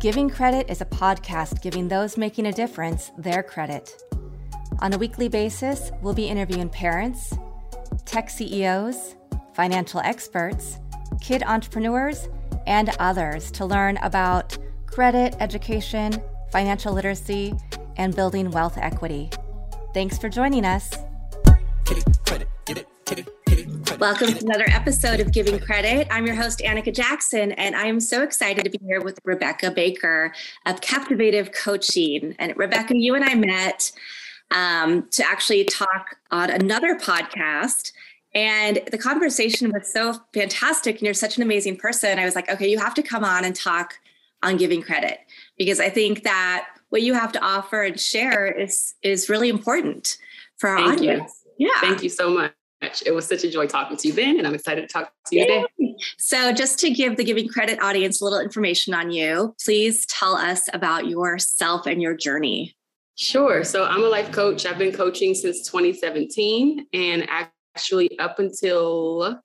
Giving 0.00 0.30
Credit 0.30 0.70
is 0.70 0.80
a 0.80 0.86
podcast 0.86 1.60
giving 1.60 1.86
those 1.86 2.16
making 2.16 2.46
a 2.46 2.52
difference 2.52 3.12
their 3.18 3.42
credit. 3.42 4.02
On 4.78 4.94
a 4.94 4.96
weekly 4.96 5.28
basis, 5.28 5.92
we'll 6.00 6.14
be 6.14 6.26
interviewing 6.26 6.70
parents, 6.70 7.34
tech 8.06 8.30
CEOs, 8.30 9.16
financial 9.52 10.00
experts, 10.00 10.78
kid 11.20 11.42
entrepreneurs, 11.42 12.30
and 12.66 12.88
others 12.98 13.50
to 13.50 13.66
learn 13.66 13.98
about 13.98 14.56
credit, 14.86 15.36
education, 15.38 16.14
financial 16.50 16.94
literacy, 16.94 17.52
and 17.98 18.16
building 18.16 18.50
wealth 18.50 18.78
equity. 18.78 19.28
Thanks 19.92 20.16
for 20.16 20.30
joining 20.30 20.64
us. 20.64 20.94
Welcome 24.00 24.28
to 24.28 24.44
another 24.46 24.64
episode 24.68 25.20
of 25.20 25.30
Giving 25.30 25.58
Credit. 25.58 26.08
I'm 26.10 26.24
your 26.24 26.34
host, 26.34 26.60
Annika 26.60 26.90
Jackson, 26.90 27.52
and 27.52 27.76
I 27.76 27.84
am 27.84 28.00
so 28.00 28.22
excited 28.22 28.64
to 28.64 28.70
be 28.70 28.80
here 28.82 29.02
with 29.02 29.20
Rebecca 29.24 29.70
Baker 29.70 30.32
of 30.64 30.80
Captivative 30.80 31.52
Coaching. 31.52 32.34
And 32.38 32.56
Rebecca, 32.56 32.96
you 32.96 33.14
and 33.14 33.22
I 33.22 33.34
met 33.34 33.92
um, 34.52 35.06
to 35.10 35.22
actually 35.22 35.64
talk 35.64 36.16
on 36.30 36.48
another 36.48 36.94
podcast. 36.98 37.92
And 38.34 38.80
the 38.90 38.96
conversation 38.96 39.70
was 39.70 39.92
so 39.92 40.14
fantastic, 40.32 40.94
and 40.94 41.02
you're 41.02 41.12
such 41.12 41.36
an 41.36 41.42
amazing 41.42 41.76
person. 41.76 42.18
I 42.18 42.24
was 42.24 42.34
like, 42.34 42.48
okay, 42.48 42.70
you 42.70 42.78
have 42.78 42.94
to 42.94 43.02
come 43.02 43.22
on 43.22 43.44
and 43.44 43.54
talk 43.54 43.98
on 44.42 44.56
giving 44.56 44.80
credit 44.80 45.18
because 45.58 45.78
I 45.78 45.90
think 45.90 46.22
that 46.22 46.68
what 46.88 47.02
you 47.02 47.12
have 47.12 47.32
to 47.32 47.44
offer 47.44 47.82
and 47.82 48.00
share 48.00 48.46
is 48.46 48.94
is 49.02 49.28
really 49.28 49.50
important 49.50 50.16
for 50.56 50.70
our 50.70 50.78
Thank 50.78 51.00
audience. 51.00 51.44
You. 51.58 51.68
Yeah. 51.68 51.80
Thank 51.82 52.02
you 52.02 52.08
so 52.08 52.30
much 52.30 52.54
much. 52.82 53.02
It 53.06 53.12
was 53.12 53.26
such 53.26 53.44
a 53.44 53.50
joy 53.50 53.66
talking 53.66 53.96
to 53.96 54.08
you 54.08 54.14
then, 54.14 54.38
and 54.38 54.46
I'm 54.46 54.54
excited 54.54 54.82
to 54.82 54.88
talk 54.88 55.12
to 55.26 55.36
you 55.36 55.42
Yay. 55.42 55.62
today. 55.78 55.96
So, 56.18 56.52
just 56.52 56.78
to 56.80 56.90
give 56.90 57.16
the 57.16 57.24
Giving 57.24 57.48
Credit 57.48 57.80
audience 57.82 58.20
a 58.20 58.24
little 58.24 58.40
information 58.40 58.94
on 58.94 59.10
you, 59.10 59.54
please 59.64 60.06
tell 60.06 60.34
us 60.34 60.68
about 60.72 61.06
yourself 61.06 61.86
and 61.86 62.00
your 62.00 62.14
journey. 62.14 62.76
Sure. 63.16 63.64
So, 63.64 63.84
I'm 63.84 64.02
a 64.02 64.08
life 64.08 64.32
coach. 64.32 64.66
I've 64.66 64.78
been 64.78 64.92
coaching 64.92 65.34
since 65.34 65.66
2017, 65.66 66.86
and 66.92 67.28
actually, 67.28 68.18
up 68.18 68.38
until 68.38 69.40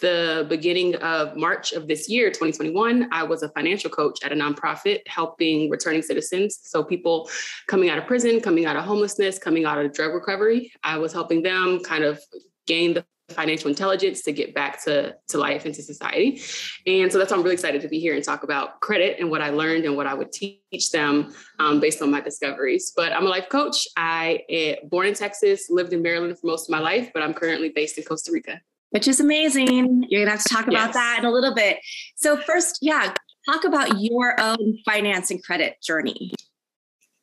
the 0.00 0.46
beginning 0.48 0.94
of 0.96 1.36
March 1.36 1.72
of 1.72 1.86
this 1.86 2.08
year, 2.08 2.30
2021, 2.30 3.10
I 3.12 3.22
was 3.22 3.42
a 3.42 3.50
financial 3.50 3.90
coach 3.90 4.18
at 4.24 4.32
a 4.32 4.34
nonprofit 4.34 5.00
helping 5.06 5.68
returning 5.68 6.00
citizens. 6.00 6.58
So, 6.62 6.82
people 6.82 7.30
coming 7.68 7.88
out 7.88 7.98
of 7.98 8.06
prison, 8.06 8.40
coming 8.40 8.66
out 8.66 8.76
of 8.76 8.84
homelessness, 8.84 9.38
coming 9.38 9.64
out 9.64 9.78
of 9.78 9.92
drug 9.92 10.12
recovery, 10.12 10.72
I 10.82 10.98
was 10.98 11.12
helping 11.12 11.42
them 11.42 11.80
kind 11.84 12.02
of 12.02 12.20
gain 12.66 12.94
the 12.94 13.04
financial 13.30 13.68
intelligence 13.68 14.22
to 14.22 14.32
get 14.32 14.54
back 14.54 14.82
to, 14.84 15.14
to 15.28 15.38
life 15.38 15.64
and 15.64 15.74
to 15.74 15.82
society. 15.82 16.40
And 16.86 17.10
so 17.10 17.18
that's 17.18 17.30
why 17.30 17.36
I'm 17.36 17.42
really 17.42 17.54
excited 17.54 17.80
to 17.82 17.88
be 17.88 18.00
here 18.00 18.14
and 18.14 18.24
talk 18.24 18.42
about 18.42 18.80
credit 18.80 19.18
and 19.18 19.30
what 19.30 19.40
I 19.40 19.50
learned 19.50 19.84
and 19.84 19.96
what 19.96 20.06
I 20.06 20.14
would 20.14 20.32
teach 20.32 20.90
them 20.90 21.32
um, 21.58 21.80
based 21.80 22.02
on 22.02 22.10
my 22.10 22.20
discoveries. 22.20 22.92
But 22.94 23.12
I'm 23.12 23.26
a 23.26 23.28
life 23.28 23.48
coach. 23.48 23.86
I 23.96 24.40
uh, 24.52 24.86
born 24.86 25.06
in 25.06 25.14
Texas, 25.14 25.68
lived 25.70 25.92
in 25.92 26.02
Maryland 26.02 26.38
for 26.38 26.46
most 26.46 26.68
of 26.68 26.72
my 26.72 26.80
life, 26.80 27.10
but 27.14 27.22
I'm 27.22 27.34
currently 27.34 27.70
based 27.70 27.98
in 27.98 28.04
Costa 28.04 28.32
Rica. 28.32 28.60
Which 28.90 29.06
is 29.06 29.20
amazing. 29.20 30.06
You're 30.08 30.22
gonna 30.22 30.32
have 30.32 30.42
to 30.42 30.52
talk 30.52 30.66
about 30.66 30.88
yes. 30.88 30.94
that 30.94 31.16
in 31.20 31.24
a 31.24 31.30
little 31.30 31.54
bit. 31.54 31.78
So 32.16 32.36
first, 32.36 32.78
yeah, 32.82 33.14
talk 33.48 33.64
about 33.64 34.00
your 34.00 34.40
own 34.40 34.78
finance 34.84 35.30
and 35.30 35.42
credit 35.42 35.76
journey. 35.80 36.32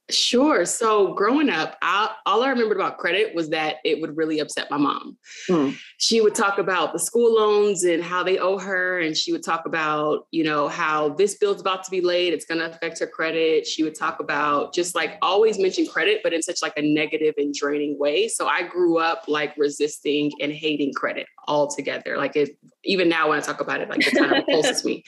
Sure. 0.09 0.63
So 0.66 1.13
growing 1.16 1.50
up, 1.50 1.75
I, 1.81 2.13
all 2.25 2.41
I 2.41 2.50
remembered 2.50 2.77
about 2.77 2.97
credit 2.97 3.36
was 3.36 3.50
that 3.50 3.77
it 3.83 4.00
would 4.00 4.16
really 4.16 4.39
upset 4.39 4.72
my 4.72 4.77
mom. 4.77 5.17
Mm. 5.50 5.77
She 5.97 6.22
would 6.22 6.33
talk 6.33 6.59
about 6.59 6.94
the 6.94 7.00
school 7.00 7.36
loans 7.36 7.83
and 7.83 8.02
how 8.02 8.23
they 8.23 8.38
owe 8.38 8.58
her. 8.58 9.00
And 9.00 9.17
she 9.17 9.33
would 9.33 9.44
talk 9.44 9.66
about, 9.66 10.28
you 10.31 10.45
know, 10.45 10.69
how 10.69 11.09
this 11.09 11.38
bill's 11.38 11.59
about 11.59 11.83
to 11.83 11.91
be 11.91 12.00
late. 12.00 12.33
It's 12.33 12.45
going 12.45 12.59
to 12.59 12.69
affect 12.69 13.00
her 13.00 13.08
credit. 13.08 13.67
She 13.67 13.83
would 13.83 13.95
talk 13.95 14.22
about 14.22 14.73
just 14.73 14.95
like 14.95 15.17
always 15.22 15.59
mention 15.59 15.85
credit, 15.85 16.22
but 16.23 16.31
in 16.31 16.41
such 16.41 16.61
like 16.61 16.78
a 16.78 16.81
negative 16.81 17.33
and 17.38 17.53
draining 17.53 18.00
way. 18.00 18.29
So 18.29 18.47
I 18.47 18.63
grew 18.63 19.00
up 19.00 19.24
like 19.28 19.56
resisting 19.57 20.31
and 20.39 20.53
hating 20.53 20.94
credit 20.94 21.28
altogether. 21.50 22.18
Like 22.18 22.38
it, 22.38 22.57
even 22.85 23.09
now 23.09 23.29
when 23.29 23.39
I 23.39 23.41
talk 23.41 23.59
about 23.59 23.81
it, 23.81 23.89
like 23.89 24.07
it 24.07 24.16
kind 24.16 24.31
of 24.31 24.38
repulses 24.38 24.85
me. 24.85 25.03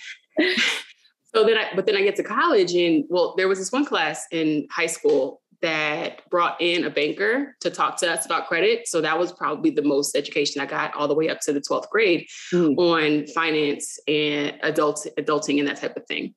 So 1.34 1.44
then 1.44 1.58
I, 1.58 1.70
but 1.76 1.86
then 1.86 1.96
I 1.96 2.02
get 2.02 2.16
to 2.16 2.24
college 2.24 2.74
and 2.74 3.06
well, 3.10 3.36
there 3.38 3.48
was 3.48 3.60
this 3.60 3.72
one 3.72 3.86
class 3.86 4.26
in 4.32 4.68
high 4.72 4.88
school 4.88 5.42
that 5.62 6.28
brought 6.30 6.60
in 6.62 6.86
a 6.86 6.90
banker 6.90 7.56
to 7.60 7.70
talk 7.70 7.98
to 7.98 8.10
us 8.10 8.26
about 8.26 8.48
credit. 8.48 8.88
So 8.88 9.02
that 9.02 9.20
was 9.20 9.32
probably 9.34 9.72
the 9.72 9.82
most 9.82 10.16
education 10.16 10.62
I 10.62 10.66
got 10.66 10.94
all 10.96 11.08
the 11.08 11.14
way 11.14 11.30
up 11.30 11.42
to 11.42 11.54
the 11.54 11.60
12th 11.60 11.90
grade 11.90 12.28
mm. 12.54 12.78
on 12.78 13.28
finance 13.28 14.00
and 14.08 14.58
adult 14.64 15.06
adulting 15.18 15.60
and 15.60 15.68
that 15.68 15.78
type 15.78 15.98
of 15.98 16.06
thing. 16.06 16.34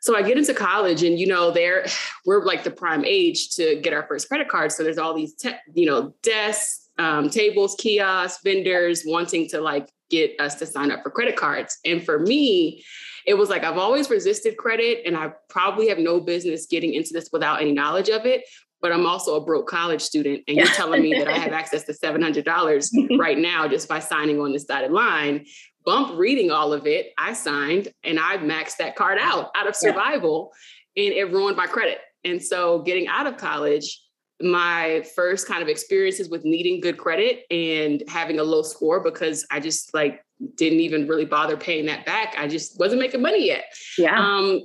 So 0.00 0.16
I 0.16 0.22
get 0.22 0.38
into 0.38 0.54
college 0.54 1.02
and 1.02 1.18
you 1.18 1.26
know 1.26 1.50
there 1.50 1.86
we're 2.26 2.44
like 2.44 2.64
the 2.64 2.70
prime 2.70 3.04
age 3.04 3.50
to 3.56 3.80
get 3.80 3.92
our 3.92 4.06
first 4.06 4.28
credit 4.28 4.48
card. 4.48 4.72
So 4.72 4.82
there's 4.82 4.98
all 4.98 5.14
these 5.14 5.34
te- 5.34 5.56
you 5.74 5.86
know 5.86 6.14
desks, 6.22 6.88
um, 6.98 7.30
tables, 7.30 7.76
kiosks, 7.78 8.42
vendors 8.42 9.04
wanting 9.06 9.48
to 9.50 9.60
like 9.60 9.88
get 10.10 10.32
us 10.40 10.56
to 10.56 10.66
sign 10.66 10.90
up 10.90 11.02
for 11.02 11.10
credit 11.10 11.36
cards. 11.36 11.78
And 11.84 12.02
for 12.04 12.18
me, 12.18 12.84
it 13.26 13.34
was 13.34 13.48
like 13.48 13.64
I've 13.64 13.78
always 13.78 14.10
resisted 14.10 14.56
credit 14.56 15.02
and 15.06 15.16
I 15.16 15.32
probably 15.48 15.88
have 15.88 15.98
no 15.98 16.20
business 16.20 16.66
getting 16.66 16.94
into 16.94 17.10
this 17.12 17.30
without 17.32 17.60
any 17.60 17.72
knowledge 17.72 18.08
of 18.08 18.26
it. 18.26 18.44
But 18.80 18.92
I'm 18.92 19.06
also 19.06 19.34
a 19.34 19.44
broke 19.44 19.66
college 19.66 20.00
student, 20.00 20.44
and 20.46 20.56
you're 20.56 20.66
telling 20.68 21.02
me 21.02 21.12
that 21.14 21.26
I 21.26 21.36
have 21.36 21.52
access 21.52 21.82
to 21.84 21.92
$700 21.92 23.18
right 23.18 23.36
now 23.36 23.66
just 23.66 23.88
by 23.88 23.98
signing 23.98 24.40
on 24.40 24.52
this 24.52 24.64
dotted 24.64 24.92
line. 24.92 25.46
Bump 25.84 26.16
reading 26.16 26.52
all 26.52 26.72
of 26.72 26.86
it, 26.86 27.12
I 27.18 27.32
signed 27.32 27.88
and 28.04 28.20
I 28.20 28.36
maxed 28.36 28.76
that 28.76 28.94
card 28.94 29.18
out 29.20 29.50
out 29.56 29.66
of 29.66 29.74
survival, 29.74 30.52
yeah. 30.94 31.06
and 31.06 31.14
it 31.14 31.32
ruined 31.32 31.56
my 31.56 31.66
credit. 31.66 31.98
And 32.24 32.40
so, 32.40 32.82
getting 32.82 33.08
out 33.08 33.26
of 33.26 33.36
college, 33.36 34.00
my 34.40 35.04
first 35.16 35.46
kind 35.46 35.62
of 35.62 35.68
experiences 35.68 36.28
with 36.28 36.44
needing 36.44 36.80
good 36.80 36.96
credit 36.96 37.44
and 37.50 38.02
having 38.08 38.38
a 38.38 38.44
low 38.44 38.62
score 38.62 39.00
because 39.00 39.46
I 39.50 39.60
just 39.60 39.92
like 39.94 40.24
didn't 40.54 40.80
even 40.80 41.08
really 41.08 41.24
bother 41.24 41.56
paying 41.56 41.86
that 41.86 42.06
back. 42.06 42.34
I 42.38 42.46
just 42.46 42.78
wasn't 42.78 43.00
making 43.00 43.22
money 43.22 43.46
yet. 43.46 43.64
Yeah. 43.96 44.18
Um, 44.18 44.62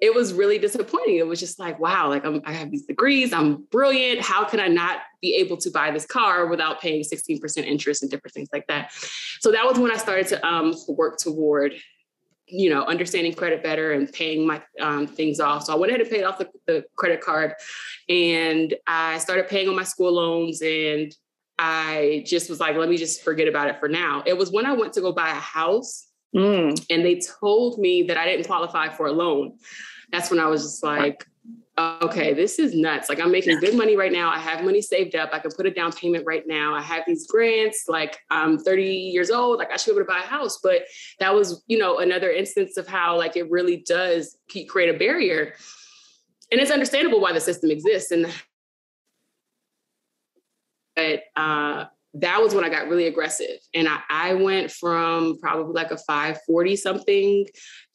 it 0.00 0.12
was 0.12 0.32
really 0.32 0.58
disappointing. 0.58 1.16
It 1.16 1.26
was 1.26 1.38
just 1.38 1.58
like, 1.58 1.78
wow, 1.78 2.08
like 2.08 2.24
I'm, 2.24 2.42
I 2.44 2.52
have 2.52 2.70
these 2.70 2.84
degrees, 2.84 3.32
I'm 3.32 3.62
brilliant. 3.70 4.20
How 4.20 4.44
can 4.44 4.58
I 4.58 4.66
not 4.66 4.98
be 5.20 5.36
able 5.36 5.56
to 5.58 5.70
buy 5.70 5.92
this 5.92 6.04
car 6.04 6.46
without 6.46 6.80
paying 6.80 7.02
16% 7.04 7.58
interest 7.58 8.02
and 8.02 8.10
different 8.10 8.34
things 8.34 8.48
like 8.52 8.66
that? 8.66 8.92
So 9.40 9.52
that 9.52 9.64
was 9.64 9.78
when 9.78 9.92
I 9.92 9.96
started 9.98 10.26
to 10.28 10.46
um, 10.46 10.74
work 10.88 11.18
toward, 11.18 11.74
you 12.52 12.70
know, 12.70 12.84
understanding 12.84 13.32
credit 13.32 13.62
better 13.62 13.92
and 13.92 14.12
paying 14.12 14.46
my 14.46 14.62
um, 14.80 15.06
things 15.06 15.40
off. 15.40 15.64
So 15.64 15.72
I 15.72 15.76
went 15.76 15.90
ahead 15.90 16.02
and 16.02 16.10
paid 16.10 16.24
off 16.24 16.38
the, 16.38 16.48
the 16.66 16.84
credit 16.96 17.20
card, 17.20 17.54
and 18.08 18.74
I 18.86 19.18
started 19.18 19.48
paying 19.48 19.68
on 19.68 19.74
my 19.74 19.84
school 19.84 20.12
loans 20.12 20.60
and 20.62 21.14
I 21.58 22.24
just 22.26 22.50
was 22.50 22.60
like, 22.60 22.76
let 22.76 22.88
me 22.88 22.96
just 22.96 23.22
forget 23.22 23.48
about 23.48 23.68
it 23.68 23.78
for 23.78 23.88
now. 23.88 24.22
It 24.26 24.36
was 24.36 24.50
when 24.50 24.66
I 24.66 24.72
went 24.72 24.92
to 24.94 25.00
go 25.00 25.12
buy 25.12 25.30
a 25.30 25.34
house 25.34 26.08
mm. 26.34 26.86
and 26.90 27.04
they 27.04 27.20
told 27.40 27.78
me 27.78 28.02
that 28.04 28.16
I 28.16 28.24
didn't 28.26 28.46
qualify 28.46 28.88
for 28.88 29.06
a 29.06 29.12
loan. 29.12 29.58
That's 30.10 30.30
when 30.30 30.40
I 30.40 30.46
was 30.46 30.62
just 30.62 30.82
like, 30.82 31.24
okay, 32.02 32.34
this 32.34 32.58
is 32.58 32.74
nuts. 32.74 33.08
Like 33.08 33.20
I'm 33.20 33.30
making 33.30 33.58
good 33.60 33.74
money 33.74 33.96
right 33.96 34.12
now. 34.12 34.30
I 34.30 34.38
have 34.38 34.64
money 34.64 34.82
saved 34.82 35.14
up. 35.14 35.30
I 35.32 35.38
can 35.38 35.50
put 35.52 35.66
a 35.66 35.70
down 35.70 35.92
payment 35.92 36.24
right 36.26 36.46
now. 36.46 36.74
I 36.74 36.82
have 36.82 37.04
these 37.06 37.26
grants. 37.26 37.84
Like 37.88 38.18
I'm 38.30 38.58
30 38.58 38.84
years 38.84 39.30
old. 39.30 39.58
Like 39.58 39.70
I 39.70 39.76
should 39.76 39.92
be 39.92 40.00
able 40.00 40.06
to 40.06 40.12
buy 40.12 40.18
a 40.18 40.26
house. 40.26 40.58
But 40.62 40.82
that 41.20 41.34
was, 41.34 41.62
you 41.66 41.78
know, 41.78 41.98
another 41.98 42.30
instance 42.30 42.76
of 42.76 42.86
how 42.86 43.16
like 43.16 43.36
it 43.36 43.50
really 43.50 43.84
does 43.86 44.36
create 44.68 44.94
a 44.94 44.98
barrier. 44.98 45.54
And 46.50 46.60
it's 46.60 46.70
understandable 46.70 47.20
why 47.20 47.32
the 47.32 47.40
system 47.40 47.70
exists. 47.70 48.10
And 48.10 48.26
but 50.94 51.22
uh, 51.36 51.86
that 52.14 52.42
was 52.42 52.54
when 52.54 52.64
I 52.64 52.68
got 52.68 52.88
really 52.88 53.06
aggressive. 53.06 53.58
And 53.74 53.88
I, 53.88 54.00
I 54.10 54.34
went 54.34 54.70
from 54.70 55.38
probably 55.40 55.72
like 55.72 55.90
a 55.90 55.96
540 55.96 56.76
something 56.76 57.46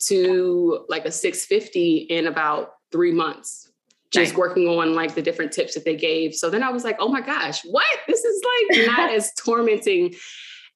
to 0.08 0.86
like 0.90 1.06
a 1.06 1.12
650 1.12 1.98
in 2.10 2.28
about 2.28 2.72
three 2.92 3.12
months, 3.12 3.67
just 4.12 4.32
nice. 4.32 4.38
working 4.38 4.68
on 4.68 4.94
like 4.94 5.16
the 5.16 5.22
different 5.22 5.52
tips 5.52 5.74
that 5.74 5.86
they 5.86 5.96
gave. 5.96 6.34
So 6.34 6.50
then 6.50 6.64
I 6.64 6.70
was 6.70 6.84
like, 6.84 6.98
oh 7.00 7.10
my 7.10 7.22
gosh, 7.22 7.62
what? 7.64 7.86
This 8.08 8.24
is 8.24 8.44
like 8.44 8.88
not 8.98 9.12
as 9.12 9.34
tormenting 9.34 10.16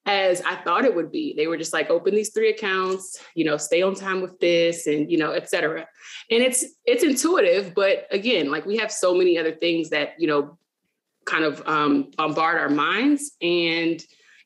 as 0.05 0.41
I 0.41 0.55
thought 0.55 0.85
it 0.85 0.95
would 0.95 1.11
be. 1.11 1.33
They 1.35 1.47
were 1.47 1.57
just 1.57 1.73
like, 1.73 1.89
open 1.89 2.15
these 2.15 2.33
three 2.33 2.49
accounts, 2.49 3.23
you 3.35 3.45
know, 3.45 3.57
stay 3.57 3.81
on 3.81 3.95
time 3.95 4.21
with 4.21 4.39
this 4.39 4.87
and, 4.87 5.09
you 5.11 5.17
know, 5.17 5.31
et 5.31 5.49
cetera. 5.49 5.87
And 6.29 6.41
it's, 6.41 6.65
it's 6.85 7.03
intuitive, 7.03 7.73
but 7.75 8.07
again, 8.09 8.49
like 8.51 8.65
we 8.65 8.77
have 8.77 8.91
so 8.91 9.13
many 9.13 9.37
other 9.37 9.51
things 9.51 9.89
that, 9.91 10.13
you 10.17 10.27
know, 10.27 10.57
kind 11.25 11.43
of 11.43 11.65
um, 11.67 12.11
bombard 12.17 12.59
our 12.59 12.69
minds. 12.69 13.31
And 13.41 14.03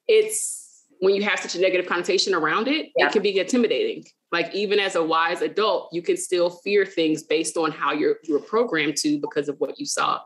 it's 0.08 0.84
when 1.00 1.16
you 1.16 1.24
have 1.24 1.40
such 1.40 1.56
a 1.56 1.62
negative 1.62 1.88
connotation 1.88 2.34
around 2.34 2.68
it, 2.68 2.90
yeah. 2.98 3.08
it 3.08 3.14
can 3.14 3.22
be 3.22 3.40
intimidating. 3.40 4.04
Like 4.31 4.54
even 4.54 4.80
as 4.80 4.95
a 4.95 5.04
wise 5.04 5.42
adult, 5.42 5.89
you 5.92 6.01
can 6.01 6.18
still 6.18 6.50
fear 6.50 6.86
things 6.86 7.24
based 7.24 7.57
on 7.57 7.72
how 7.72 7.94
you're 7.94 8.18
you 8.24 8.33
were 8.33 8.39
programmed 8.39 8.98
to 8.98 9.19
because 9.19 9.50
of 9.50 9.56
what 9.60 9.80
you 9.80 9.86
saw. 9.86 10.22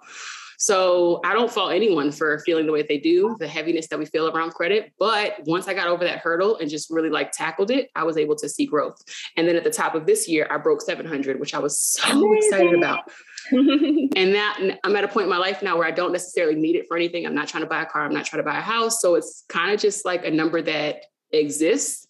So 0.62 1.22
I 1.24 1.34
don't 1.34 1.50
fault 1.50 1.72
anyone 1.72 2.12
for 2.12 2.40
feeling 2.40 2.66
the 2.66 2.74
way 2.74 2.82
they 2.82 2.98
do, 2.98 3.38
the 3.40 3.48
heaviness 3.48 3.88
that 3.88 3.98
we 3.98 4.06
feel 4.06 4.28
around 4.28 4.52
credit. 4.52 4.92
But 5.00 5.36
once 5.46 5.70
I 5.70 5.74
got 5.74 5.88
over 5.88 6.04
that 6.04 6.20
hurdle 6.20 6.58
and 6.58 6.70
just 6.70 6.90
really 6.90 7.10
like 7.10 7.32
tackled 7.32 7.72
it, 7.72 7.90
I 7.96 8.04
was 8.04 8.18
able 8.18 8.36
to 8.36 8.50
see 8.50 8.66
growth. 8.66 9.02
And 9.38 9.48
then 9.48 9.56
at 9.56 9.64
the 9.64 9.70
top 9.70 9.96
of 9.96 10.06
this 10.06 10.28
year, 10.28 10.48
I 10.52 10.58
broke 10.58 10.82
700, 10.82 11.40
which 11.40 11.54
I 11.54 11.60
was 11.60 11.80
so 11.80 12.10
Amazing. 12.12 12.38
excited 12.38 12.74
about. 12.74 13.10
and 13.52 14.36
that 14.36 14.78
I'm 14.84 14.96
at 14.98 15.06
a 15.06 15.08
point 15.08 15.24
in 15.24 15.30
my 15.30 15.38
life 15.38 15.64
now 15.64 15.78
where 15.78 15.88
I 15.88 15.92
don't 15.92 16.12
necessarily 16.12 16.56
need 16.56 16.76
it 16.76 16.88
for 16.90 16.98
anything. 16.98 17.26
I'm 17.26 17.34
not 17.34 17.48
trying 17.48 17.64
to 17.64 17.70
buy 17.70 17.82
a 17.82 17.86
car. 17.86 18.04
I'm 18.04 18.14
not 18.14 18.26
trying 18.26 18.44
to 18.44 18.50
buy 18.50 18.58
a 18.58 18.62
house. 18.62 19.00
So 19.02 19.16
it's 19.16 19.46
kind 19.48 19.74
of 19.74 19.80
just 19.80 20.04
like 20.04 20.26
a 20.26 20.32
number 20.32 20.62
that 20.62 21.06
exists 21.32 22.06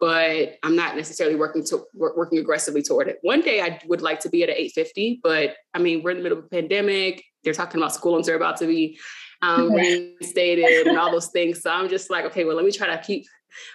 but 0.00 0.56
I'm 0.62 0.74
not 0.74 0.96
necessarily 0.96 1.36
working 1.36 1.62
to 1.66 1.84
working 1.94 2.38
aggressively 2.38 2.82
toward 2.82 3.08
it. 3.08 3.18
One 3.22 3.42
day 3.42 3.60
I 3.60 3.78
would 3.86 4.00
like 4.00 4.18
to 4.20 4.30
be 4.30 4.42
at 4.42 4.48
an 4.48 4.56
850, 4.56 5.20
but 5.22 5.54
I 5.74 5.78
mean 5.78 6.02
we're 6.02 6.10
in 6.12 6.16
the 6.16 6.22
middle 6.22 6.38
of 6.38 6.44
a 6.44 6.48
pandemic. 6.48 7.22
They're 7.44 7.52
talking 7.52 7.80
about 7.80 7.94
school 7.94 8.12
loans 8.12 8.28
are 8.28 8.34
about 8.34 8.56
to 8.58 8.66
be 8.66 8.98
um, 9.42 9.72
reinstated 9.72 10.86
and 10.86 10.98
all 10.98 11.10
those 11.10 11.28
things. 11.28 11.62
So 11.62 11.70
I'm 11.70 11.88
just 11.88 12.10
like, 12.10 12.24
okay, 12.26 12.44
well 12.44 12.56
let 12.56 12.64
me 12.64 12.72
try 12.72 12.86
to 12.86 13.02
keep 13.02 13.26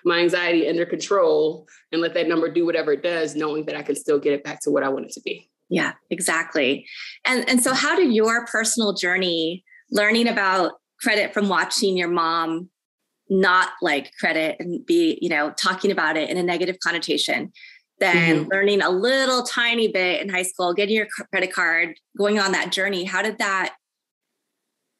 my 0.03 0.19
anxiety 0.19 0.67
under 0.67 0.85
control 0.85 1.67
and 1.91 2.01
let 2.01 2.13
that 2.15 2.27
number 2.27 2.49
do 2.49 2.65
whatever 2.65 2.91
it 2.93 3.03
does, 3.03 3.35
knowing 3.35 3.65
that 3.65 3.75
I 3.75 3.83
can 3.83 3.95
still 3.95 4.19
get 4.19 4.33
it 4.33 4.43
back 4.43 4.61
to 4.61 4.71
what 4.71 4.83
I 4.83 4.89
want 4.89 5.05
it 5.05 5.11
to 5.13 5.21
be. 5.21 5.49
Yeah, 5.69 5.93
exactly. 6.09 6.87
And 7.25 7.47
and 7.49 7.61
so 7.61 7.73
how 7.73 7.95
did 7.95 8.13
your 8.13 8.45
personal 8.47 8.93
journey 8.93 9.63
learning 9.91 10.27
about 10.27 10.73
credit 11.01 11.33
from 11.33 11.49
watching 11.49 11.97
your 11.97 12.07
mom 12.07 12.69
not 13.29 13.69
like 13.81 14.11
credit 14.19 14.57
and 14.59 14.85
be, 14.85 15.17
you 15.21 15.29
know, 15.29 15.51
talking 15.51 15.91
about 15.91 16.17
it 16.17 16.29
in 16.29 16.37
a 16.37 16.43
negative 16.43 16.77
connotation, 16.83 17.51
then 17.99 18.41
mm-hmm. 18.41 18.49
learning 18.51 18.81
a 18.81 18.89
little 18.89 19.43
tiny 19.43 19.87
bit 19.87 20.21
in 20.21 20.29
high 20.29 20.43
school, 20.43 20.73
getting 20.73 20.95
your 20.95 21.07
credit 21.31 21.53
card, 21.53 21.95
going 22.17 22.39
on 22.39 22.51
that 22.51 22.71
journey. 22.71 23.03
How 23.03 23.21
did 23.21 23.37
that 23.39 23.75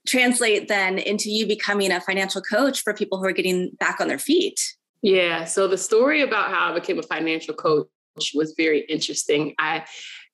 translate 0.08 0.68
then 0.68 0.98
into 0.98 1.30
you 1.30 1.48
becoming 1.48 1.92
a 1.92 2.00
financial 2.02 2.42
coach 2.42 2.82
for 2.82 2.94
people 2.94 3.18
who 3.18 3.26
are 3.26 3.32
getting 3.32 3.72
back 3.80 4.00
on 4.00 4.08
their 4.08 4.20
feet? 4.20 4.60
Yeah. 5.02 5.46
So 5.46 5.68
the 5.68 5.78
story 5.78 6.22
about 6.22 6.50
how 6.52 6.72
I 6.72 6.74
became 6.74 6.98
a 7.00 7.04
financial 7.04 7.54
coach 7.54 7.88
was 8.34 8.54
very 8.58 8.82
interesting. 8.82 9.54
I 9.60 9.86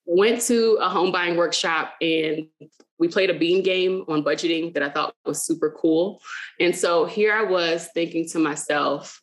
went 0.04 0.40
to 0.42 0.78
a 0.80 0.88
home 0.88 1.12
buying 1.12 1.36
workshop 1.36 1.94
and 2.00 2.46
we 2.98 3.08
played 3.08 3.30
a 3.30 3.38
bean 3.38 3.62
game 3.62 4.04
on 4.08 4.22
budgeting 4.22 4.72
that 4.74 4.82
I 4.82 4.90
thought 4.90 5.14
was 5.24 5.44
super 5.44 5.74
cool. 5.76 6.20
And 6.60 6.74
so 6.74 7.04
here 7.04 7.32
I 7.32 7.42
was 7.42 7.88
thinking 7.94 8.28
to 8.28 8.38
myself, 8.38 9.20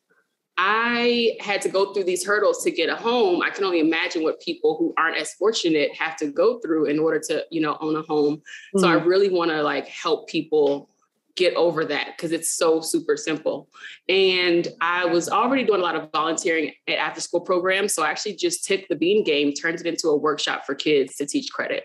I 0.57 1.37
had 1.39 1.61
to 1.61 1.69
go 1.69 1.93
through 1.93 2.03
these 2.03 2.25
hurdles 2.25 2.61
to 2.65 2.71
get 2.71 2.89
a 2.89 2.95
home. 2.95 3.41
I 3.41 3.49
can 3.49 3.63
only 3.63 3.79
imagine 3.79 4.23
what 4.23 4.41
people 4.41 4.75
who 4.77 4.93
aren't 4.97 5.15
as 5.15 5.33
fortunate 5.35 5.95
have 5.95 6.17
to 6.17 6.27
go 6.27 6.59
through 6.59 6.85
in 6.85 6.99
order 6.99 7.21
to, 7.27 7.45
you 7.49 7.61
know, 7.61 7.77
own 7.79 7.95
a 7.95 8.01
home. 8.01 8.35
Mm-hmm. 8.35 8.79
So 8.79 8.89
I 8.89 8.95
mm-hmm. 8.95 9.07
really 9.07 9.29
want 9.29 9.51
to 9.51 9.63
like 9.63 9.87
help 9.87 10.27
people 10.27 10.89
get 11.35 11.55
over 11.55 11.85
that 11.85 12.15
because 12.15 12.31
it's 12.31 12.51
so 12.51 12.81
super 12.81 13.15
simple. 13.15 13.69
And 14.07 14.67
I 14.81 15.05
was 15.05 15.29
already 15.29 15.63
doing 15.63 15.79
a 15.79 15.83
lot 15.83 15.95
of 15.95 16.09
volunteering 16.11 16.73
at 16.87 16.97
after 16.97 17.21
school 17.21 17.41
programs. 17.41 17.93
So 17.93 18.03
I 18.03 18.09
actually 18.09 18.35
just 18.35 18.65
took 18.65 18.81
the 18.89 18.95
bean 18.95 19.23
game, 19.23 19.53
turned 19.53 19.79
it 19.79 19.85
into 19.85 20.09
a 20.09 20.17
workshop 20.17 20.65
for 20.65 20.75
kids 20.75 21.15
to 21.15 21.25
teach 21.25 21.51
credit. 21.51 21.83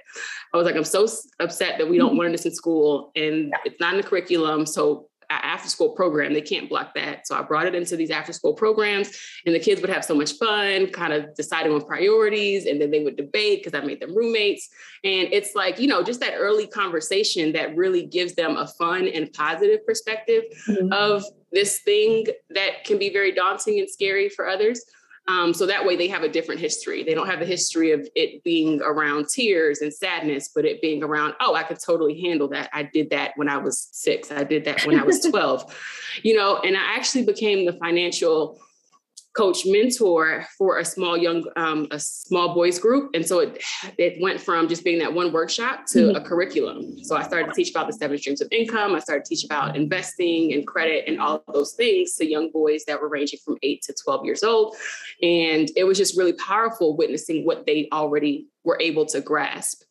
I 0.52 0.56
was 0.56 0.66
like, 0.66 0.76
I'm 0.76 0.84
so 0.84 1.06
upset 1.40 1.78
that 1.78 1.88
we 1.88 1.98
don't 1.98 2.14
learn 2.18 2.32
this 2.32 2.46
in 2.46 2.54
school 2.54 3.12
and 3.16 3.52
it's 3.64 3.80
not 3.80 3.94
in 3.94 4.00
the 4.00 4.06
curriculum. 4.06 4.66
So 4.66 5.08
after 5.42 5.68
school 5.68 5.90
program. 5.90 6.32
They 6.32 6.40
can't 6.40 6.68
block 6.68 6.94
that. 6.94 7.26
So 7.26 7.36
I 7.36 7.42
brought 7.42 7.66
it 7.66 7.74
into 7.74 7.96
these 7.96 8.10
after 8.10 8.32
school 8.32 8.54
programs, 8.54 9.18
and 9.46 9.54
the 9.54 9.58
kids 9.58 9.80
would 9.80 9.90
have 9.90 10.04
so 10.04 10.14
much 10.14 10.32
fun, 10.34 10.88
kind 10.88 11.12
of 11.12 11.34
deciding 11.34 11.72
on 11.72 11.84
priorities, 11.84 12.66
and 12.66 12.80
then 12.80 12.90
they 12.90 13.02
would 13.02 13.16
debate 13.16 13.64
because 13.64 13.78
I 13.78 13.84
made 13.84 14.00
them 14.00 14.14
roommates. 14.14 14.68
And 15.02 15.28
it's 15.32 15.54
like, 15.54 15.78
you 15.78 15.88
know, 15.88 16.02
just 16.02 16.20
that 16.20 16.34
early 16.36 16.66
conversation 16.66 17.52
that 17.52 17.76
really 17.76 18.06
gives 18.06 18.34
them 18.34 18.56
a 18.56 18.66
fun 18.66 19.08
and 19.08 19.32
positive 19.32 19.84
perspective 19.86 20.44
mm-hmm. 20.68 20.92
of 20.92 21.24
this 21.52 21.80
thing 21.80 22.26
that 22.50 22.84
can 22.84 22.98
be 22.98 23.10
very 23.10 23.32
daunting 23.32 23.78
and 23.78 23.88
scary 23.88 24.28
for 24.28 24.48
others. 24.48 24.84
Um, 25.26 25.54
so 25.54 25.64
that 25.66 25.84
way 25.86 25.96
they 25.96 26.08
have 26.08 26.22
a 26.22 26.28
different 26.28 26.60
history. 26.60 27.02
They 27.02 27.14
don't 27.14 27.26
have 27.26 27.40
the 27.40 27.46
history 27.46 27.92
of 27.92 28.06
it 28.14 28.44
being 28.44 28.82
around 28.82 29.28
tears 29.28 29.80
and 29.80 29.92
sadness, 29.92 30.50
but 30.54 30.66
it 30.66 30.82
being 30.82 31.02
around, 31.02 31.34
oh, 31.40 31.54
I 31.54 31.62
could 31.62 31.80
totally 31.80 32.20
handle 32.20 32.48
that. 32.48 32.68
I 32.74 32.82
did 32.82 33.10
that 33.10 33.32
when 33.36 33.48
I 33.48 33.56
was 33.56 33.88
six. 33.92 34.30
I 34.30 34.44
did 34.44 34.64
that 34.66 34.86
when 34.86 34.98
I 34.98 35.02
was 35.02 35.20
12, 35.30 36.20
you 36.22 36.36
know, 36.36 36.58
and 36.58 36.76
I 36.76 36.94
actually 36.94 37.24
became 37.24 37.64
the 37.64 37.72
financial 37.72 38.60
coach 39.34 39.66
mentor 39.66 40.46
for 40.56 40.78
a 40.78 40.84
small 40.84 41.16
young 41.16 41.44
um, 41.56 41.88
a 41.90 41.98
small 41.98 42.54
boys 42.54 42.78
group 42.78 43.10
and 43.14 43.26
so 43.26 43.40
it 43.40 43.62
it 43.98 44.20
went 44.20 44.40
from 44.40 44.68
just 44.68 44.84
being 44.84 44.98
that 44.98 45.12
one 45.12 45.32
workshop 45.32 45.86
to 45.86 45.98
mm-hmm. 45.98 46.16
a 46.16 46.20
curriculum 46.20 46.96
so 47.02 47.16
i 47.16 47.22
started 47.22 47.48
to 47.48 47.52
teach 47.52 47.70
about 47.70 47.86
the 47.86 47.92
seven 47.92 48.16
streams 48.16 48.40
of 48.40 48.48
income 48.52 48.94
i 48.94 48.98
started 48.98 49.24
to 49.24 49.28
teach 49.28 49.44
about 49.44 49.76
investing 49.76 50.52
and 50.52 50.66
credit 50.66 51.04
and 51.08 51.20
all 51.20 51.42
those 51.52 51.72
things 51.72 52.14
to 52.14 52.24
young 52.24 52.50
boys 52.52 52.84
that 52.86 53.00
were 53.00 53.08
ranging 53.08 53.38
from 53.44 53.56
8 53.62 53.82
to 53.82 53.94
12 54.04 54.24
years 54.24 54.42
old 54.42 54.76
and 55.22 55.70
it 55.76 55.84
was 55.84 55.98
just 55.98 56.16
really 56.16 56.34
powerful 56.34 56.96
witnessing 56.96 57.44
what 57.44 57.66
they 57.66 57.88
already 57.92 58.48
were 58.62 58.78
able 58.80 59.04
to 59.06 59.20
grasp 59.20 59.82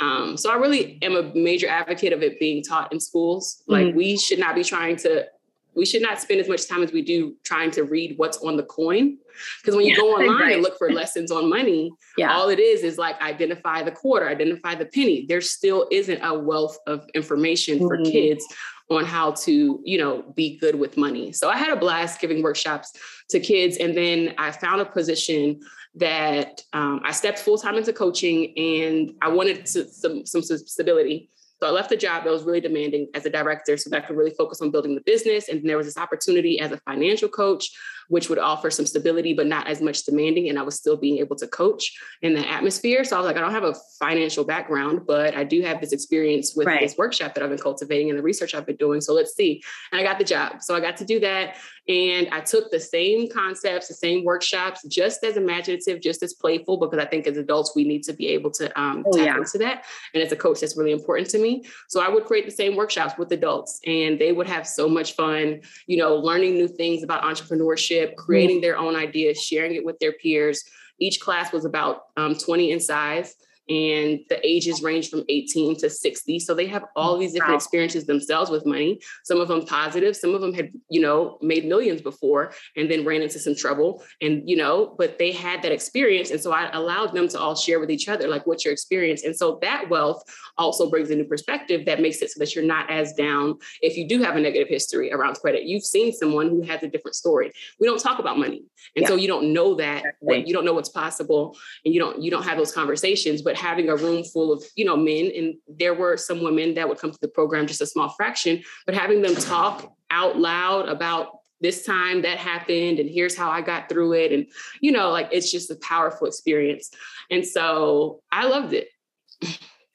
um, 0.00 0.36
so 0.36 0.50
I 0.50 0.56
really 0.56 0.98
am 1.02 1.14
a 1.14 1.32
major 1.34 1.68
advocate 1.68 2.12
of 2.12 2.22
it 2.22 2.40
being 2.40 2.64
taught 2.64 2.92
in 2.92 2.98
schools. 2.98 3.62
Like 3.68 3.88
mm-hmm. 3.88 3.96
we 3.96 4.18
should 4.18 4.40
not 4.40 4.56
be 4.56 4.64
trying 4.64 4.96
to 4.96 5.26
we 5.74 5.86
should 5.86 6.02
not 6.02 6.20
spend 6.20 6.40
as 6.40 6.48
much 6.48 6.68
time 6.68 6.82
as 6.82 6.92
we 6.92 7.02
do 7.02 7.34
trying 7.44 7.70
to 7.72 7.84
read 7.84 8.18
what's 8.18 8.38
on 8.38 8.56
the 8.56 8.62
coin. 8.64 9.18
Because 9.60 9.76
when 9.76 9.86
you 9.86 9.92
yeah, 9.92 10.00
go 10.00 10.12
online 10.18 10.40
right. 10.40 10.52
and 10.54 10.62
look 10.62 10.76
for 10.78 10.90
lessons 10.90 11.30
on 11.30 11.48
money, 11.48 11.92
yeah. 12.16 12.34
all 12.34 12.48
it 12.48 12.58
is 12.58 12.82
is 12.82 12.98
like 12.98 13.20
identify 13.22 13.82
the 13.82 13.90
quarter, 13.90 14.28
identify 14.28 14.74
the 14.74 14.86
penny. 14.86 15.26
There 15.26 15.40
still 15.40 15.86
isn't 15.90 16.22
a 16.22 16.38
wealth 16.38 16.78
of 16.86 17.06
information 17.14 17.78
mm-hmm. 17.78 17.88
for 17.88 17.98
kids 17.98 18.44
on 18.90 19.04
how 19.04 19.32
to, 19.32 19.80
you 19.84 19.98
know, 19.98 20.22
be 20.34 20.58
good 20.58 20.74
with 20.74 20.96
money. 20.96 21.32
So 21.32 21.48
I 21.48 21.56
had 21.56 21.70
a 21.70 21.76
blast 21.76 22.20
giving 22.20 22.42
workshops 22.42 22.92
to 23.30 23.40
kids. 23.40 23.78
And 23.78 23.96
then 23.96 24.34
I 24.38 24.50
found 24.50 24.80
a 24.80 24.84
position 24.84 25.60
that 25.94 26.62
um, 26.72 27.00
I 27.04 27.12
stepped 27.12 27.38
full 27.38 27.58
time 27.58 27.76
into 27.76 27.92
coaching 27.92 28.56
and 28.56 29.14
I 29.20 29.28
wanted 29.28 29.66
to, 29.66 29.88
some, 29.88 30.24
some 30.26 30.42
stability. 30.42 31.30
So 31.62 31.68
I 31.68 31.70
left 31.70 31.90
the 31.90 31.96
job 31.96 32.24
that 32.24 32.32
was 32.32 32.42
really 32.42 32.60
demanding 32.60 33.06
as 33.14 33.24
a 33.24 33.30
director 33.30 33.76
so 33.76 33.88
that 33.90 34.02
I 34.02 34.04
could 34.04 34.16
really 34.16 34.32
focus 34.32 34.60
on 34.60 34.72
building 34.72 34.96
the 34.96 35.00
business. 35.02 35.48
And 35.48 35.64
there 35.64 35.76
was 35.76 35.86
this 35.86 35.96
opportunity 35.96 36.58
as 36.58 36.72
a 36.72 36.76
financial 36.78 37.28
coach 37.28 37.70
which 38.08 38.28
would 38.28 38.38
offer 38.38 38.70
some 38.70 38.84
stability, 38.84 39.32
but 39.32 39.46
not 39.46 39.66
as 39.68 39.80
much 39.80 40.04
demanding. 40.04 40.48
And 40.48 40.58
I 40.58 40.62
was 40.62 40.74
still 40.74 40.96
being 40.96 41.18
able 41.18 41.36
to 41.36 41.46
coach 41.46 41.98
in 42.20 42.34
that 42.34 42.46
atmosphere. 42.46 43.04
So 43.04 43.16
I 43.16 43.20
was 43.20 43.26
like, 43.26 43.36
I 43.36 43.40
don't 43.40 43.52
have 43.52 43.64
a 43.64 43.74
financial 43.98 44.44
background, 44.44 45.06
but 45.06 45.34
I 45.34 45.44
do 45.44 45.62
have 45.62 45.80
this 45.80 45.92
experience 45.92 46.54
with 46.54 46.66
right. 46.66 46.80
this 46.80 46.98
workshop 46.98 47.34
that 47.34 47.42
I've 47.42 47.48
been 47.48 47.58
cultivating 47.58 48.10
and 48.10 48.18
the 48.18 48.22
research 48.22 48.54
I've 48.54 48.66
been 48.66 48.76
doing. 48.76 49.00
So 49.00 49.14
let's 49.14 49.34
see. 49.34 49.62
And 49.92 50.00
I 50.00 50.04
got 50.04 50.18
the 50.18 50.24
job. 50.24 50.62
So 50.62 50.74
I 50.74 50.80
got 50.80 50.96
to 50.98 51.04
do 51.04 51.20
that. 51.20 51.56
And 51.88 52.28
I 52.30 52.40
took 52.40 52.70
the 52.70 52.78
same 52.78 53.28
concepts, 53.28 53.88
the 53.88 53.94
same 53.94 54.24
workshops, 54.24 54.86
just 54.86 55.24
as 55.24 55.36
imaginative, 55.36 56.00
just 56.00 56.22
as 56.22 56.32
playful, 56.32 56.76
because 56.76 56.98
I 56.98 57.06
think 57.06 57.26
as 57.26 57.36
adults, 57.36 57.72
we 57.74 57.82
need 57.82 58.04
to 58.04 58.12
be 58.12 58.28
able 58.28 58.52
to 58.52 58.80
um, 58.80 59.02
oh, 59.06 59.16
tap 59.16 59.26
yeah. 59.26 59.36
into 59.36 59.58
that. 59.58 59.84
And 60.14 60.22
as 60.22 60.30
a 60.30 60.36
coach, 60.36 60.60
that's 60.60 60.76
really 60.76 60.92
important 60.92 61.28
to 61.30 61.38
me. 61.38 61.64
So 61.88 62.00
I 62.00 62.08
would 62.08 62.24
create 62.24 62.44
the 62.44 62.52
same 62.52 62.76
workshops 62.76 63.14
with 63.18 63.32
adults, 63.32 63.80
and 63.84 64.18
they 64.18 64.32
would 64.32 64.46
have 64.46 64.66
so 64.66 64.88
much 64.88 65.14
fun, 65.14 65.60
you 65.88 65.96
know, 65.96 66.14
learning 66.16 66.54
new 66.54 66.68
things 66.68 67.02
about 67.02 67.24
entrepreneurship 67.24 68.14
creating 68.16 68.60
their 68.60 68.78
own 68.78 68.94
ideas, 68.94 69.42
sharing 69.42 69.74
it 69.74 69.84
with 69.84 69.98
their 69.98 70.12
peers. 70.12 70.62
Each 71.00 71.20
class 71.20 71.52
was 71.52 71.64
about 71.64 72.02
um, 72.16 72.36
20 72.36 72.70
in 72.70 72.80
size 72.80 73.34
and 73.68 74.20
the 74.28 74.40
ages 74.44 74.82
range 74.82 75.10
from 75.10 75.24
18 75.28 75.76
to 75.78 75.88
60 75.90 76.38
so 76.40 76.54
they 76.54 76.66
have 76.66 76.84
all 76.96 77.16
these 77.16 77.32
different 77.32 77.52
wow. 77.52 77.56
experiences 77.56 78.06
themselves 78.06 78.50
with 78.50 78.66
money. 78.66 79.00
Some 79.24 79.40
of 79.40 79.48
them 79.48 79.66
positive 79.66 80.16
some 80.16 80.34
of 80.34 80.40
them 80.40 80.54
had 80.54 80.70
you 80.88 81.00
know 81.00 81.38
made 81.42 81.64
millions 81.64 82.02
before 82.02 82.52
and 82.76 82.90
then 82.90 83.04
ran 83.04 83.22
into 83.22 83.38
some 83.38 83.54
trouble 83.54 84.02
and 84.20 84.48
you 84.48 84.56
know 84.56 84.94
but 84.98 85.18
they 85.18 85.32
had 85.32 85.62
that 85.62 85.72
experience 85.72 86.30
and 86.30 86.40
so 86.40 86.52
i 86.52 86.70
allowed 86.72 87.12
them 87.14 87.28
to 87.28 87.38
all 87.38 87.54
share 87.54 87.80
with 87.80 87.90
each 87.90 88.08
other 88.08 88.28
like 88.28 88.46
what's 88.46 88.64
your 88.64 88.72
experience? 88.72 89.22
And 89.24 89.36
so 89.36 89.58
that 89.62 89.88
wealth 89.88 90.22
also 90.58 90.90
brings 90.90 91.10
a 91.10 91.14
new 91.14 91.24
perspective 91.24 91.86
that 91.86 92.00
makes 92.00 92.20
it 92.22 92.30
so 92.30 92.38
that 92.40 92.54
you're 92.54 92.64
not 92.64 92.90
as 92.90 93.12
down 93.12 93.58
if 93.80 93.96
you 93.96 94.08
do 94.08 94.22
have 94.22 94.36
a 94.36 94.40
negative 94.40 94.68
history 94.68 95.12
around 95.12 95.36
credit. 95.36 95.64
You've 95.64 95.84
seen 95.84 96.12
someone 96.12 96.48
who 96.48 96.62
has 96.62 96.82
a 96.82 96.88
different 96.88 97.14
story. 97.14 97.52
We 97.78 97.86
don't 97.86 98.00
talk 98.00 98.18
about 98.18 98.38
money 98.38 98.64
and 98.96 99.02
yeah. 99.02 99.08
so 99.08 99.14
you 99.14 99.28
don't 99.28 99.52
know 99.52 99.74
that 99.76 100.04
what, 100.20 100.46
you 100.46 100.52
don't 100.52 100.64
know 100.64 100.74
what's 100.74 100.88
possible 100.88 101.56
and 101.84 101.94
you 101.94 102.00
don't 102.00 102.20
you 102.20 102.30
don't 102.30 102.42
have 102.42 102.58
those 102.58 102.72
conversations 102.72 103.42
but 103.42 103.51
but 103.52 103.60
having 103.60 103.90
a 103.90 103.96
room 103.96 104.24
full 104.24 104.50
of 104.50 104.64
you 104.76 104.84
know 104.84 104.96
men 104.96 105.30
and 105.36 105.54
there 105.68 105.92
were 105.92 106.16
some 106.16 106.42
women 106.42 106.72
that 106.72 106.88
would 106.88 106.96
come 106.96 107.10
to 107.10 107.18
the 107.20 107.28
program 107.28 107.66
just 107.66 107.82
a 107.82 107.86
small 107.86 108.08
fraction 108.08 108.62
but 108.86 108.94
having 108.94 109.20
them 109.20 109.34
talk 109.34 109.92
out 110.10 110.38
loud 110.38 110.88
about 110.88 111.40
this 111.60 111.84
time 111.84 112.22
that 112.22 112.38
happened 112.38 112.98
and 112.98 113.10
here's 113.10 113.36
how 113.36 113.50
i 113.50 113.60
got 113.60 113.90
through 113.90 114.14
it 114.14 114.32
and 114.32 114.46
you 114.80 114.90
know 114.90 115.10
like 115.10 115.28
it's 115.32 115.52
just 115.52 115.70
a 115.70 115.76
powerful 115.76 116.26
experience. 116.26 116.90
And 117.30 117.46
so 117.46 118.22
i 118.32 118.46
loved 118.46 118.72
it. 118.72 118.88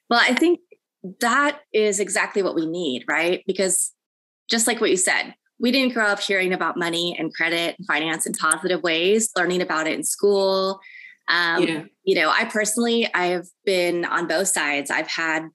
Well 0.08 0.20
i 0.22 0.34
think 0.34 0.60
that 1.20 1.60
is 1.72 1.98
exactly 1.98 2.42
what 2.42 2.54
we 2.54 2.66
need 2.66 3.06
right? 3.08 3.42
Because 3.44 3.92
just 4.48 4.68
like 4.68 4.80
what 4.80 4.90
you 4.90 4.96
said 4.96 5.34
we 5.60 5.72
didn't 5.72 5.94
grow 5.94 6.06
up 6.06 6.20
hearing 6.20 6.52
about 6.52 6.76
money 6.76 7.16
and 7.18 7.34
credit 7.34 7.74
and 7.76 7.86
finance 7.88 8.24
in 8.24 8.32
positive 8.34 8.84
ways 8.84 9.30
learning 9.36 9.62
about 9.62 9.88
it 9.88 9.94
in 9.94 10.04
school 10.04 10.80
um, 11.28 11.62
yeah. 11.62 11.84
You 12.04 12.14
know, 12.14 12.30
I 12.30 12.46
personally, 12.46 13.08
I 13.14 13.26
have 13.26 13.46
been 13.64 14.04
on 14.04 14.26
both 14.26 14.48
sides. 14.48 14.90
I've 14.90 15.08
had 15.08 15.48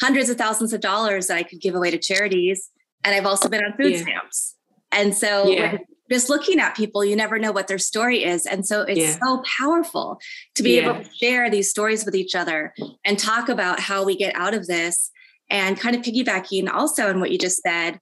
hundreds 0.00 0.30
of 0.30 0.38
thousands 0.38 0.72
of 0.72 0.80
dollars 0.80 1.26
that 1.26 1.36
I 1.36 1.42
could 1.42 1.60
give 1.60 1.74
away 1.74 1.90
to 1.90 1.98
charities. 1.98 2.70
And 3.04 3.14
I've 3.14 3.26
also 3.26 3.48
been 3.48 3.64
on 3.64 3.76
food 3.76 3.92
yeah. 3.92 4.02
stamps. 4.02 4.56
And 4.90 5.14
so 5.14 5.48
yeah. 5.48 5.76
just 6.10 6.30
looking 6.30 6.58
at 6.60 6.76
people, 6.76 7.04
you 7.04 7.14
never 7.14 7.38
know 7.38 7.52
what 7.52 7.68
their 7.68 7.78
story 7.78 8.24
is. 8.24 8.46
And 8.46 8.66
so 8.66 8.82
it's 8.82 8.98
yeah. 8.98 9.18
so 9.22 9.42
powerful 9.58 10.18
to 10.54 10.62
be 10.62 10.78
able 10.78 11.02
to 11.02 11.10
share 11.14 11.50
these 11.50 11.70
stories 11.70 12.04
with 12.04 12.14
each 12.14 12.34
other 12.34 12.72
and 13.04 13.18
talk 13.18 13.48
about 13.48 13.80
how 13.80 14.04
we 14.04 14.16
get 14.16 14.34
out 14.34 14.54
of 14.54 14.66
this 14.66 15.10
and 15.50 15.78
kind 15.78 15.94
of 15.94 16.02
piggybacking 16.02 16.70
also 16.72 17.08
on 17.08 17.20
what 17.20 17.30
you 17.30 17.38
just 17.38 17.60
said. 17.62 18.00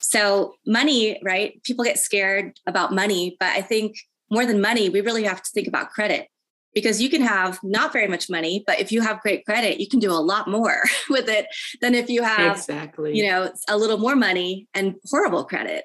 So, 0.00 0.54
money, 0.66 1.20
right? 1.22 1.62
People 1.62 1.84
get 1.84 1.98
scared 1.98 2.58
about 2.66 2.92
money, 2.92 3.36
but 3.40 3.50
I 3.50 3.62
think 3.62 3.96
more 4.30 4.44
than 4.44 4.60
money, 4.60 4.88
we 4.88 5.00
really 5.00 5.24
have 5.24 5.40
to 5.40 5.50
think 5.54 5.66
about 5.66 5.90
credit 5.90 6.28
because 6.74 7.00
you 7.00 7.08
can 7.08 7.22
have 7.22 7.58
not 7.62 7.92
very 7.92 8.08
much 8.08 8.28
money, 8.28 8.64
but 8.66 8.80
if 8.80 8.90
you 8.90 9.00
have 9.00 9.20
great 9.20 9.44
credit, 9.44 9.80
you 9.80 9.88
can 9.88 10.00
do 10.00 10.10
a 10.10 10.14
lot 10.14 10.48
more 10.48 10.82
with 11.10 11.28
it 11.28 11.46
than 11.80 11.94
if 11.94 12.08
you 12.08 12.22
have 12.22 12.56
exactly, 12.56 13.16
you 13.16 13.28
know, 13.30 13.52
a 13.68 13.76
little 13.76 13.98
more 13.98 14.16
money 14.16 14.68
and 14.74 14.96
horrible 15.08 15.44
credit. 15.44 15.84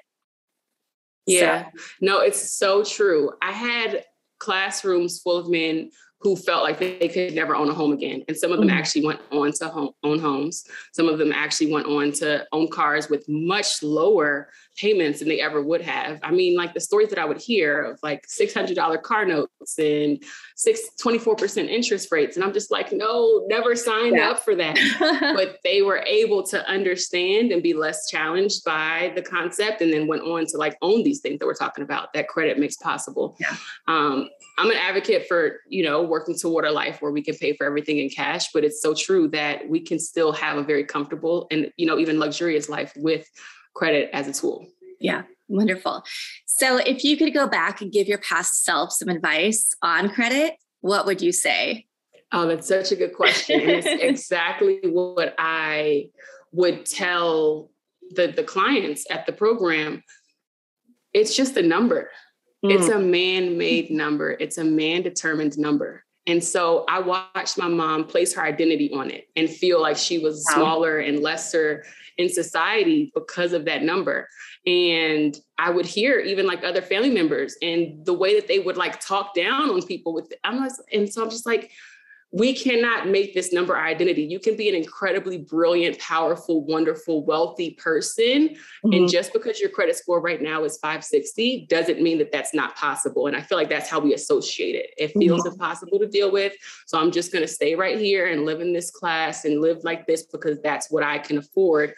Yeah, 1.26 1.64
so. 1.64 1.82
no, 2.00 2.20
it's 2.20 2.56
so 2.56 2.82
true. 2.82 3.30
I 3.40 3.52
had 3.52 4.04
classrooms 4.38 5.20
full 5.20 5.36
of 5.36 5.48
men 5.48 5.90
who 6.22 6.36
felt 6.36 6.62
like 6.62 6.78
they 6.78 7.08
could 7.08 7.34
never 7.34 7.56
own 7.56 7.70
a 7.70 7.74
home 7.74 7.92
again. 7.92 8.22
And 8.28 8.36
some 8.36 8.52
of 8.52 8.58
them 8.58 8.68
mm-hmm. 8.68 8.76
actually 8.76 9.06
went 9.06 9.20
on 9.30 9.52
to 9.52 9.68
home, 9.68 9.92
own 10.02 10.18
homes. 10.18 10.64
Some 10.92 11.08
of 11.08 11.18
them 11.18 11.32
actually 11.32 11.72
went 11.72 11.86
on 11.86 12.12
to 12.12 12.46
own 12.52 12.68
cars 12.68 13.08
with 13.08 13.24
much 13.26 13.82
lower 13.82 14.50
payments 14.80 15.18
than 15.18 15.28
they 15.28 15.40
ever 15.40 15.60
would 15.60 15.82
have. 15.82 16.18
I 16.22 16.30
mean, 16.30 16.56
like 16.56 16.72
the 16.72 16.80
stories 16.80 17.10
that 17.10 17.18
I 17.18 17.24
would 17.24 17.40
hear 17.40 17.82
of 17.82 18.00
like 18.02 18.26
$600 18.26 19.02
car 19.02 19.26
notes 19.26 19.78
and 19.78 20.22
six, 20.56 20.80
24% 21.02 21.68
interest 21.68 22.10
rates. 22.10 22.36
And 22.36 22.44
I'm 22.44 22.52
just 22.52 22.70
like, 22.70 22.90
no, 22.90 23.44
never 23.48 23.76
signed 23.76 24.16
yeah. 24.16 24.30
up 24.30 24.40
for 24.40 24.54
that. 24.56 24.78
but 25.36 25.58
they 25.64 25.82
were 25.82 25.98
able 26.06 26.42
to 26.44 26.66
understand 26.66 27.52
and 27.52 27.62
be 27.62 27.74
less 27.74 28.08
challenged 28.08 28.64
by 28.64 29.12
the 29.14 29.22
concept 29.22 29.82
and 29.82 29.92
then 29.92 30.06
went 30.06 30.22
on 30.22 30.46
to 30.46 30.56
like 30.56 30.78
own 30.80 31.02
these 31.02 31.20
things 31.20 31.38
that 31.38 31.46
we're 31.46 31.54
talking 31.54 31.84
about 31.84 32.12
that 32.14 32.28
credit 32.28 32.58
makes 32.58 32.76
possible. 32.76 33.36
Yeah. 33.38 33.56
Um, 33.86 34.30
I'm 34.58 34.70
an 34.70 34.76
advocate 34.76 35.26
for, 35.26 35.60
you 35.68 35.82
know, 35.82 36.02
working 36.02 36.36
toward 36.38 36.64
a 36.64 36.72
life 36.72 37.02
where 37.02 37.12
we 37.12 37.22
can 37.22 37.34
pay 37.34 37.54
for 37.54 37.66
everything 37.66 37.98
in 37.98 38.08
cash, 38.08 38.52
but 38.52 38.64
it's 38.64 38.80
so 38.80 38.94
true 38.94 39.28
that 39.28 39.68
we 39.68 39.80
can 39.80 39.98
still 39.98 40.32
have 40.32 40.56
a 40.56 40.62
very 40.62 40.84
comfortable 40.84 41.46
and, 41.50 41.70
you 41.76 41.86
know, 41.86 41.98
even 41.98 42.18
luxurious 42.18 42.68
life 42.68 42.92
with 42.96 43.26
credit 43.74 44.10
as 44.12 44.28
a 44.28 44.32
tool. 44.32 44.66
Yeah, 45.00 45.22
wonderful. 45.48 46.04
So 46.46 46.78
if 46.78 47.04
you 47.04 47.16
could 47.16 47.32
go 47.32 47.46
back 47.46 47.80
and 47.80 47.92
give 47.92 48.06
your 48.06 48.18
past 48.18 48.64
self 48.64 48.92
some 48.92 49.08
advice 49.08 49.74
on 49.82 50.10
credit, 50.10 50.56
what 50.80 51.06
would 51.06 51.20
you 51.20 51.32
say? 51.32 51.86
Oh, 52.32 52.46
that's 52.46 52.68
such 52.68 52.92
a 52.92 52.96
good 52.96 53.14
question. 53.14 53.60
it's 53.60 53.86
exactly 54.02 54.80
what 54.84 55.34
I 55.38 56.10
would 56.52 56.86
tell 56.86 57.70
the, 58.10 58.28
the 58.28 58.44
clients 58.44 59.04
at 59.10 59.26
the 59.26 59.32
program. 59.32 60.02
It's 61.12 61.34
just 61.34 61.56
a 61.56 61.62
number. 61.62 62.10
Mm. 62.64 62.72
It's 62.72 62.88
a 62.88 62.98
man 62.98 63.56
made 63.56 63.90
number, 63.90 64.32
it's 64.32 64.58
a 64.58 64.64
man 64.64 65.02
determined 65.02 65.58
number. 65.58 66.04
And 66.26 66.44
so 66.44 66.84
I 66.88 67.00
watched 67.00 67.56
my 67.56 67.68
mom 67.68 68.04
place 68.04 68.34
her 68.34 68.42
identity 68.42 68.92
on 68.92 69.10
it 69.10 69.28
and 69.34 69.48
feel 69.48 69.80
like 69.80 69.96
she 69.96 70.18
was 70.18 70.44
wow. 70.48 70.56
smaller 70.56 70.98
and 70.98 71.20
lesser 71.20 71.84
in 72.20 72.28
society 72.28 73.10
because 73.14 73.52
of 73.52 73.64
that 73.64 73.82
number. 73.82 74.28
And 74.66 75.36
I 75.58 75.70
would 75.70 75.86
hear 75.86 76.18
even 76.18 76.46
like 76.46 76.62
other 76.62 76.82
family 76.82 77.10
members 77.10 77.56
and 77.62 78.04
the 78.04 78.12
way 78.12 78.34
that 78.34 78.46
they 78.46 78.58
would 78.58 78.76
like 78.76 79.00
talk 79.00 79.34
down 79.34 79.70
on 79.70 79.82
people 79.82 80.12
with 80.12 80.32
I'm 80.44 80.58
like, 80.58 80.72
and 80.92 81.10
so 81.10 81.22
I'm 81.22 81.30
just 81.30 81.46
like, 81.46 81.70
we 82.32 82.54
cannot 82.54 83.08
make 83.08 83.34
this 83.34 83.52
number 83.52 83.76
our 83.76 83.84
identity. 83.84 84.22
You 84.22 84.38
can 84.38 84.56
be 84.56 84.68
an 84.68 84.74
incredibly 84.74 85.38
brilliant, 85.38 85.98
powerful, 85.98 86.64
wonderful, 86.64 87.24
wealthy 87.24 87.72
person. 87.72 88.50
Mm-hmm. 88.50 88.92
And 88.92 89.10
just 89.10 89.32
because 89.32 89.58
your 89.58 89.70
credit 89.70 89.96
score 89.96 90.20
right 90.20 90.40
now 90.40 90.62
is 90.62 90.78
560 90.78 91.66
doesn't 91.68 92.00
mean 92.00 92.18
that 92.18 92.30
that's 92.30 92.54
not 92.54 92.76
possible. 92.76 93.26
And 93.26 93.36
I 93.36 93.42
feel 93.42 93.58
like 93.58 93.68
that's 93.68 93.90
how 93.90 93.98
we 93.98 94.14
associate 94.14 94.76
it. 94.76 94.90
It 94.96 95.12
feels 95.18 95.40
mm-hmm. 95.40 95.52
impossible 95.52 95.98
to 95.98 96.06
deal 96.06 96.30
with. 96.30 96.52
So 96.86 97.00
I'm 97.00 97.10
just 97.10 97.32
going 97.32 97.42
to 97.42 97.52
stay 97.52 97.74
right 97.74 97.98
here 97.98 98.28
and 98.28 98.44
live 98.44 98.60
in 98.60 98.72
this 98.72 98.92
class 98.92 99.44
and 99.44 99.60
live 99.60 99.82
like 99.82 100.06
this 100.06 100.22
because 100.22 100.60
that's 100.62 100.88
what 100.90 101.02
I 101.02 101.18
can 101.18 101.38
afford. 101.38 101.94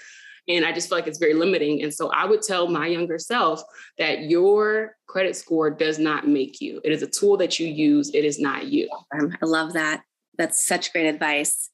And 0.48 0.64
I 0.64 0.72
just 0.72 0.88
feel 0.88 0.98
like 0.98 1.06
it's 1.06 1.18
very 1.18 1.34
limiting. 1.34 1.82
And 1.82 1.92
so 1.92 2.10
I 2.10 2.24
would 2.24 2.42
tell 2.42 2.68
my 2.68 2.86
younger 2.86 3.18
self 3.18 3.62
that 3.98 4.22
your 4.22 4.96
credit 5.06 5.36
score 5.36 5.70
does 5.70 5.98
not 5.98 6.26
make 6.26 6.60
you. 6.60 6.80
It 6.84 6.90
is 6.90 7.02
a 7.02 7.06
tool 7.06 7.36
that 7.36 7.60
you 7.60 7.68
use, 7.68 8.10
it 8.14 8.24
is 8.24 8.40
not 8.40 8.66
you. 8.66 8.88
I 9.12 9.44
love 9.44 9.74
that. 9.74 10.02
That's 10.42 10.66
such 10.66 10.92
great 10.92 11.06
advice. 11.06 11.70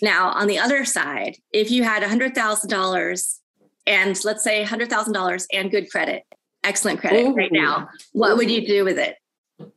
Now, 0.00 0.30
on 0.30 0.46
the 0.46 0.58
other 0.58 0.84
side, 0.84 1.38
if 1.52 1.72
you 1.72 1.82
had 1.82 2.04
$100,000 2.04 3.38
and 3.86 4.24
let's 4.24 4.44
say 4.44 4.64
$100,000 4.64 5.46
and 5.52 5.70
good 5.72 5.90
credit, 5.90 6.22
excellent 6.62 7.00
credit 7.00 7.26
Ooh. 7.26 7.34
right 7.34 7.50
now, 7.50 7.88
what 8.12 8.36
would 8.36 8.48
you 8.48 8.64
do 8.64 8.84
with 8.84 8.96
it? 8.96 9.16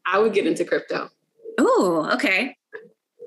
I 0.05 0.19
would 0.19 0.33
get 0.33 0.45
into 0.45 0.63
crypto. 0.63 1.09
Oh, 1.57 2.07
okay. 2.13 2.55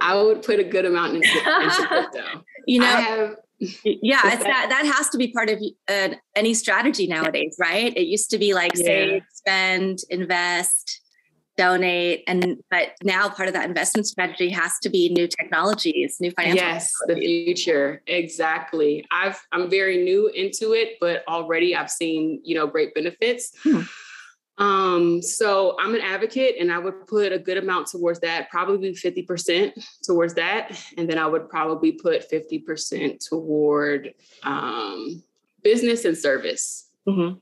I 0.00 0.22
would 0.22 0.44
put 0.44 0.60
a 0.60 0.64
good 0.64 0.84
amount 0.84 1.16
into, 1.16 1.28
into 1.28 1.86
crypto. 1.88 2.44
you 2.68 2.78
know, 2.78 2.86
have 2.86 3.36
yeah 3.58 4.20
it's 4.24 4.44
that 4.44 4.66
that 4.68 4.84
has 4.94 5.08
to 5.08 5.16
be 5.16 5.32
part 5.32 5.48
of 5.48 5.58
uh, 5.88 6.10
any 6.34 6.52
strategy 6.52 7.06
nowadays 7.06 7.56
right 7.58 7.96
it 7.96 8.06
used 8.06 8.28
to 8.28 8.36
be 8.36 8.52
like 8.52 8.72
yeah. 8.76 8.84
save 8.84 9.22
spend 9.32 10.00
invest 10.10 11.00
donate 11.56 12.22
and 12.26 12.56
but 12.70 12.92
now 13.02 13.28
part 13.28 13.48
of 13.48 13.54
that 13.54 13.68
investment 13.68 14.06
strategy 14.06 14.50
has 14.50 14.78
to 14.82 14.90
be 14.90 15.08
new 15.10 15.26
technologies 15.26 16.18
new 16.20 16.30
financial 16.32 16.64
yes 16.64 16.92
the 17.06 17.14
future. 17.14 18.02
Exactly. 18.06 19.04
I've 19.10 19.40
i'm 19.52 19.70
very 19.70 20.02
new 20.04 20.28
into 20.28 20.72
it 20.72 20.98
but 21.00 21.24
already 21.28 21.74
i've 21.74 21.90
seen 21.90 22.40
you 22.44 22.54
know 22.54 22.66
great 22.66 22.94
benefits. 22.94 23.52
Hmm. 23.62 23.80
um 24.58 25.22
so 25.22 25.76
i'm 25.80 25.94
an 25.94 26.00
advocate 26.00 26.56
and 26.58 26.72
i 26.72 26.78
would 26.78 27.06
put 27.06 27.32
a 27.32 27.38
good 27.38 27.58
amount 27.58 27.88
towards 27.88 28.20
that 28.20 28.50
probably 28.50 28.92
50% 28.92 29.72
towards 30.02 30.34
that 30.34 30.78
and 30.96 31.08
then 31.08 31.18
i 31.18 31.26
would 31.26 31.48
probably 31.48 31.92
put 31.92 32.30
50% 32.30 33.26
toward 33.26 34.14
um 34.42 35.22
business 35.62 36.04
and 36.04 36.16
service. 36.16 36.90
Mm-hmm 37.08 37.38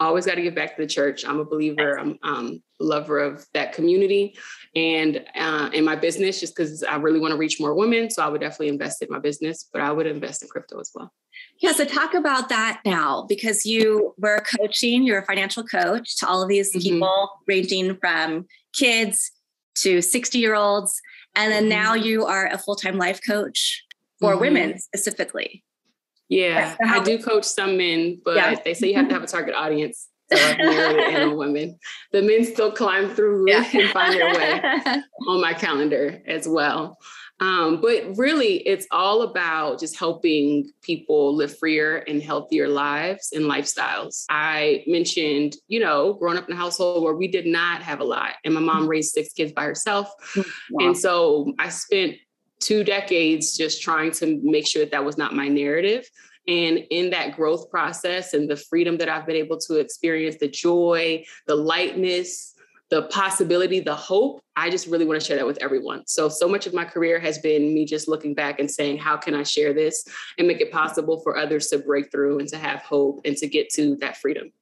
always 0.00 0.26
got 0.26 0.34
to 0.34 0.42
give 0.42 0.54
back 0.54 0.76
to 0.76 0.82
the 0.82 0.88
church. 0.88 1.24
I'm 1.24 1.40
a 1.40 1.44
believer. 1.44 1.98
I'm 1.98 2.18
um, 2.22 2.62
lover 2.78 3.18
of 3.18 3.46
that 3.54 3.72
community 3.72 4.36
and 4.74 5.24
uh, 5.34 5.70
in 5.72 5.84
my 5.84 5.96
business, 5.96 6.40
just 6.40 6.54
because 6.54 6.82
I 6.82 6.96
really 6.96 7.20
want 7.20 7.32
to 7.32 7.38
reach 7.38 7.58
more 7.58 7.74
women. 7.74 8.10
So 8.10 8.22
I 8.22 8.28
would 8.28 8.40
definitely 8.40 8.68
invest 8.68 9.02
in 9.02 9.08
my 9.10 9.18
business, 9.18 9.68
but 9.72 9.80
I 9.80 9.90
would 9.92 10.06
invest 10.06 10.42
in 10.42 10.48
crypto 10.48 10.78
as 10.78 10.90
well. 10.94 11.12
Yeah, 11.60 11.72
so 11.72 11.84
talk 11.84 12.14
about 12.14 12.48
that 12.50 12.80
now 12.84 13.24
because 13.28 13.64
you 13.64 14.14
were 14.18 14.44
coaching, 14.58 15.04
you're 15.04 15.20
a 15.20 15.24
financial 15.24 15.64
coach 15.64 16.16
to 16.18 16.28
all 16.28 16.42
of 16.42 16.48
these 16.48 16.70
mm-hmm. 16.70 16.80
people 16.80 17.30
ranging 17.46 17.96
from 17.96 18.46
kids 18.74 19.30
to 19.76 20.02
60 20.02 20.38
year 20.38 20.54
olds. 20.54 21.00
And 21.34 21.52
then 21.52 21.64
mm-hmm. 21.64 21.70
now 21.70 21.94
you 21.94 22.24
are 22.24 22.46
a 22.46 22.58
full 22.58 22.76
time 22.76 22.98
life 22.98 23.20
coach 23.26 23.84
for 24.20 24.32
mm-hmm. 24.32 24.40
women 24.40 24.78
specifically. 24.78 25.62
Yeah, 26.28 26.76
I 26.84 27.00
do 27.00 27.18
coach 27.22 27.44
some 27.44 27.76
men, 27.76 28.20
but 28.24 28.36
yeah. 28.36 28.56
they 28.64 28.74
say 28.74 28.88
you 28.88 28.96
have 28.96 29.08
to 29.08 29.14
have 29.14 29.22
a 29.22 29.28
target 29.28 29.54
audience. 29.54 30.08
So 30.32 30.36
and 30.36 31.36
women. 31.36 31.78
The 32.12 32.22
men 32.22 32.44
still 32.44 32.72
climb 32.72 33.10
through 33.10 33.48
yeah. 33.48 33.64
and 33.72 33.90
find 33.90 34.12
their 34.12 34.34
way 34.34 34.60
on 35.28 35.40
my 35.40 35.54
calendar 35.54 36.20
as 36.26 36.48
well. 36.48 36.98
Um, 37.38 37.80
but 37.82 38.16
really, 38.16 38.56
it's 38.66 38.86
all 38.90 39.22
about 39.22 39.78
just 39.78 39.98
helping 39.98 40.70
people 40.82 41.34
live 41.36 41.56
freer 41.58 41.98
and 42.08 42.22
healthier 42.22 42.66
lives 42.66 43.32
and 43.32 43.44
lifestyles. 43.44 44.24
I 44.30 44.84
mentioned, 44.86 45.56
you 45.68 45.80
know, 45.80 46.14
growing 46.14 46.38
up 46.38 46.48
in 46.48 46.54
a 46.54 46.58
household 46.58 47.04
where 47.04 47.14
we 47.14 47.28
did 47.28 47.46
not 47.46 47.82
have 47.82 48.00
a 48.00 48.04
lot, 48.04 48.32
and 48.44 48.54
my 48.54 48.60
mom 48.60 48.82
mm-hmm. 48.82 48.88
raised 48.88 49.12
six 49.12 49.32
kids 49.34 49.52
by 49.52 49.64
herself. 49.64 50.08
Wow. 50.70 50.86
And 50.86 50.96
so 50.96 51.52
I 51.58 51.68
spent 51.68 52.16
two 52.60 52.84
decades 52.84 53.56
just 53.56 53.82
trying 53.82 54.10
to 54.12 54.40
make 54.42 54.66
sure 54.66 54.82
that 54.82 54.92
that 54.92 55.04
was 55.04 55.18
not 55.18 55.34
my 55.34 55.48
narrative. 55.48 56.08
And 56.48 56.78
in 56.90 57.10
that 57.10 57.34
growth 57.34 57.70
process 57.70 58.32
and 58.32 58.48
the 58.48 58.56
freedom 58.56 58.98
that 58.98 59.08
I've 59.08 59.26
been 59.26 59.36
able 59.36 59.58
to 59.60 59.76
experience, 59.76 60.36
the 60.38 60.48
joy, 60.48 61.24
the 61.46 61.56
lightness, 61.56 62.54
the 62.88 63.02
possibility, 63.04 63.80
the 63.80 63.96
hope, 63.96 64.40
I 64.54 64.70
just 64.70 64.86
really 64.86 65.04
want 65.04 65.20
to 65.20 65.26
share 65.26 65.36
that 65.36 65.46
with 65.46 65.60
everyone. 65.60 66.06
So, 66.06 66.28
so 66.28 66.48
much 66.48 66.66
of 66.66 66.72
my 66.72 66.84
career 66.84 67.18
has 67.18 67.38
been 67.38 67.74
me 67.74 67.84
just 67.84 68.06
looking 68.06 68.32
back 68.32 68.60
and 68.60 68.70
saying, 68.70 68.98
how 68.98 69.16
can 69.16 69.34
I 69.34 69.42
share 69.42 69.74
this 69.74 70.04
and 70.38 70.46
make 70.46 70.60
it 70.60 70.70
possible 70.70 71.20
for 71.20 71.36
others 71.36 71.66
to 71.68 71.78
break 71.78 72.12
through 72.12 72.38
and 72.38 72.48
to 72.50 72.58
have 72.58 72.82
hope 72.82 73.22
and 73.24 73.36
to 73.38 73.48
get 73.48 73.70
to 73.70 73.96
that 73.96 74.18
freedom? 74.18 74.52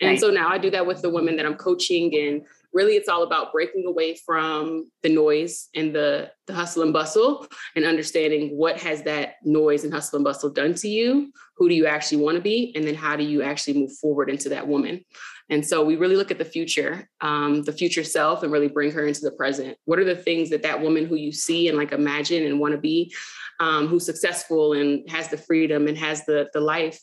And 0.00 0.10
right. 0.10 0.20
so 0.20 0.30
now 0.30 0.48
I 0.48 0.58
do 0.58 0.70
that 0.70 0.86
with 0.86 1.00
the 1.00 1.10
women 1.10 1.36
that 1.36 1.46
I'm 1.46 1.56
coaching 1.56 2.14
and 2.14 2.42
really 2.72 2.94
it's 2.94 3.08
all 3.08 3.22
about 3.22 3.52
breaking 3.52 3.84
away 3.86 4.16
from 4.26 4.90
the 5.02 5.08
noise 5.08 5.68
and 5.74 5.94
the, 5.94 6.30
the 6.46 6.54
hustle 6.54 6.82
and 6.82 6.92
bustle 6.92 7.46
and 7.76 7.84
understanding 7.84 8.56
what 8.56 8.80
has 8.80 9.02
that 9.02 9.34
noise 9.44 9.84
and 9.84 9.92
hustle 9.92 10.16
and 10.16 10.24
bustle 10.24 10.50
done 10.50 10.74
to 10.74 10.88
you 10.88 11.32
who 11.56 11.68
do 11.68 11.74
you 11.74 11.86
actually 11.86 12.18
want 12.18 12.36
to 12.36 12.42
be 12.42 12.72
and 12.74 12.86
then 12.86 12.94
how 12.94 13.14
do 13.16 13.24
you 13.24 13.42
actually 13.42 13.74
move 13.74 13.92
forward 13.92 14.30
into 14.30 14.48
that 14.48 14.66
woman 14.66 15.04
And 15.48 15.66
so 15.66 15.84
we 15.84 15.96
really 15.96 16.16
look 16.16 16.30
at 16.30 16.38
the 16.38 16.44
future, 16.46 17.08
um, 17.20 17.62
the 17.62 17.72
future 17.72 18.04
self, 18.04 18.42
and 18.42 18.50
really 18.50 18.68
bring 18.68 18.90
her 18.92 19.06
into 19.06 19.20
the 19.20 19.32
present. 19.32 19.76
What 19.84 19.98
are 19.98 20.04
the 20.04 20.16
things 20.16 20.48
that 20.50 20.62
that 20.62 20.80
woman 20.80 21.04
who 21.04 21.16
you 21.16 21.30
see 21.30 21.68
and 21.68 21.76
like 21.76 21.92
imagine 21.92 22.46
and 22.46 22.58
want 22.58 22.72
to 22.72 22.78
be, 22.78 23.12
um, 23.60 23.86
who's 23.86 24.06
successful 24.06 24.72
and 24.72 25.08
has 25.10 25.28
the 25.28 25.36
freedom 25.36 25.88
and 25.88 25.98
has 25.98 26.24
the 26.24 26.48
the 26.54 26.60
life? 26.60 26.98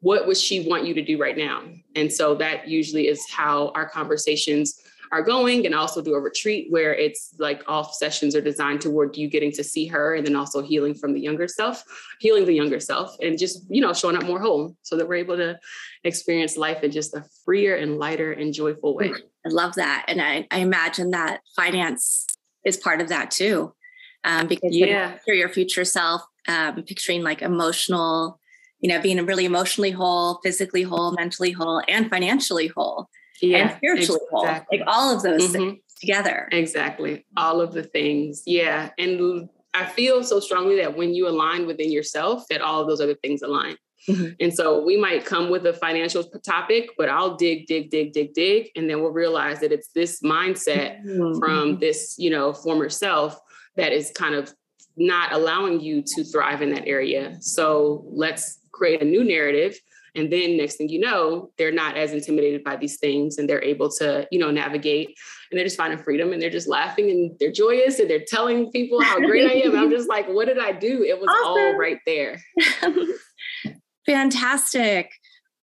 What 0.00 0.26
would 0.26 0.38
she 0.38 0.66
want 0.66 0.86
you 0.86 0.94
to 0.94 1.02
do 1.02 1.20
right 1.20 1.36
now? 1.36 1.62
And 1.94 2.10
so 2.10 2.34
that 2.36 2.66
usually 2.66 3.06
is 3.06 3.22
how 3.30 3.70
our 3.74 3.86
conversations 3.86 4.80
are 5.12 5.22
going 5.22 5.66
and 5.66 5.74
also 5.74 6.00
do 6.00 6.14
a 6.14 6.20
retreat 6.20 6.66
where 6.70 6.94
it's 6.94 7.34
like 7.38 7.62
all 7.66 7.84
sessions 7.84 8.36
are 8.36 8.40
designed 8.40 8.80
toward 8.80 9.16
you 9.16 9.28
getting 9.28 9.50
to 9.50 9.64
see 9.64 9.86
her 9.86 10.14
and 10.14 10.24
then 10.24 10.36
also 10.36 10.62
healing 10.62 10.94
from 10.94 11.12
the 11.12 11.20
younger 11.20 11.48
self, 11.48 11.82
healing 12.20 12.46
the 12.46 12.54
younger 12.54 12.78
self 12.78 13.16
and 13.20 13.38
just, 13.38 13.64
you 13.68 13.80
know, 13.80 13.92
showing 13.92 14.16
up 14.16 14.24
more 14.24 14.40
whole 14.40 14.76
so 14.82 14.96
that 14.96 15.08
we're 15.08 15.16
able 15.16 15.36
to 15.36 15.58
experience 16.04 16.56
life 16.56 16.84
in 16.84 16.92
just 16.92 17.14
a 17.14 17.24
freer 17.44 17.76
and 17.76 17.98
lighter 17.98 18.32
and 18.32 18.54
joyful 18.54 18.94
way. 18.94 19.12
I 19.44 19.48
love 19.48 19.74
that. 19.74 20.04
And 20.06 20.22
I, 20.22 20.46
I 20.50 20.58
imagine 20.58 21.10
that 21.10 21.40
finance 21.56 22.26
is 22.64 22.76
part 22.76 23.00
of 23.00 23.08
that 23.08 23.30
too. 23.30 23.74
Um, 24.22 24.46
because 24.46 24.76
yeah. 24.76 25.16
for 25.24 25.34
your 25.34 25.48
future 25.48 25.84
self, 25.84 26.22
um, 26.46 26.82
picturing 26.82 27.22
like 27.22 27.42
emotional, 27.42 28.38
you 28.80 28.88
know, 28.88 29.00
being 29.00 29.24
really 29.26 29.44
emotionally 29.44 29.90
whole, 29.90 30.40
physically 30.44 30.82
whole, 30.82 31.12
mentally 31.12 31.52
whole, 31.52 31.82
and 31.88 32.08
financially 32.10 32.68
whole 32.68 33.08
yeah, 33.40 33.58
and 33.58 33.76
spiritually 33.76 34.20
exactly. 34.32 34.78
Like 34.78 34.88
all 34.88 35.14
of 35.14 35.22
those 35.22 35.42
mm-hmm. 35.42 35.52
things 35.52 35.78
together. 36.00 36.48
Exactly. 36.52 37.24
All 37.36 37.60
of 37.60 37.72
the 37.72 37.82
things. 37.82 38.42
Yeah. 38.46 38.90
And 38.98 39.48
I 39.74 39.86
feel 39.86 40.24
so 40.24 40.40
strongly 40.40 40.76
that 40.76 40.96
when 40.96 41.14
you 41.14 41.28
align 41.28 41.66
within 41.66 41.92
yourself, 41.92 42.44
that 42.50 42.60
all 42.60 42.80
of 42.80 42.88
those 42.88 43.00
other 43.00 43.14
things 43.14 43.42
align. 43.42 43.76
Mm-hmm. 44.08 44.32
And 44.40 44.54
so 44.54 44.82
we 44.82 44.96
might 44.96 45.26
come 45.26 45.50
with 45.50 45.66
a 45.66 45.74
financial 45.74 46.24
topic, 46.24 46.90
but 46.96 47.08
I'll 47.08 47.36
dig, 47.36 47.66
dig, 47.66 47.90
dig, 47.90 48.12
dig, 48.12 48.32
dig. 48.32 48.70
And 48.74 48.88
then 48.88 49.02
we'll 49.02 49.12
realize 49.12 49.60
that 49.60 49.72
it's 49.72 49.88
this 49.94 50.22
mindset 50.22 51.04
mm-hmm. 51.04 51.38
from 51.38 51.78
this, 51.78 52.16
you 52.18 52.30
know, 52.30 52.54
former 52.54 52.88
self 52.88 53.38
that 53.76 53.92
is 53.92 54.10
kind 54.14 54.34
of 54.34 54.52
not 54.96 55.32
allowing 55.32 55.80
you 55.80 56.02
to 56.14 56.24
thrive 56.24 56.62
in 56.62 56.70
that 56.74 56.86
area. 56.86 57.36
So 57.40 58.04
let's 58.06 58.58
create 58.72 59.02
a 59.02 59.04
new 59.04 59.22
narrative 59.22 59.78
and 60.14 60.32
then 60.32 60.56
next 60.56 60.76
thing 60.76 60.88
you 60.88 61.00
know, 61.00 61.50
they're 61.58 61.72
not 61.72 61.96
as 61.96 62.12
intimidated 62.12 62.64
by 62.64 62.76
these 62.76 62.98
things 62.98 63.38
and 63.38 63.48
they're 63.48 63.62
able 63.62 63.90
to, 63.92 64.26
you 64.30 64.38
know, 64.38 64.50
navigate 64.50 65.08
and 65.50 65.58
they're 65.58 65.66
just 65.66 65.76
finding 65.76 65.98
freedom 65.98 66.32
and 66.32 66.40
they're 66.40 66.50
just 66.50 66.68
laughing 66.68 67.10
and 67.10 67.36
they're 67.38 67.52
joyous 67.52 67.98
and 67.98 68.08
they're 68.08 68.24
telling 68.26 68.70
people 68.70 69.02
how 69.02 69.18
great 69.18 69.50
I 69.50 69.66
am. 69.66 69.76
I'm 69.76 69.90
just 69.90 70.08
like, 70.08 70.28
what 70.28 70.46
did 70.46 70.58
I 70.58 70.72
do? 70.72 71.02
It 71.02 71.18
was 71.18 71.28
awesome. 71.28 71.62
all 71.62 71.78
right 71.78 71.98
there. 72.06 72.40
Fantastic. 74.06 75.10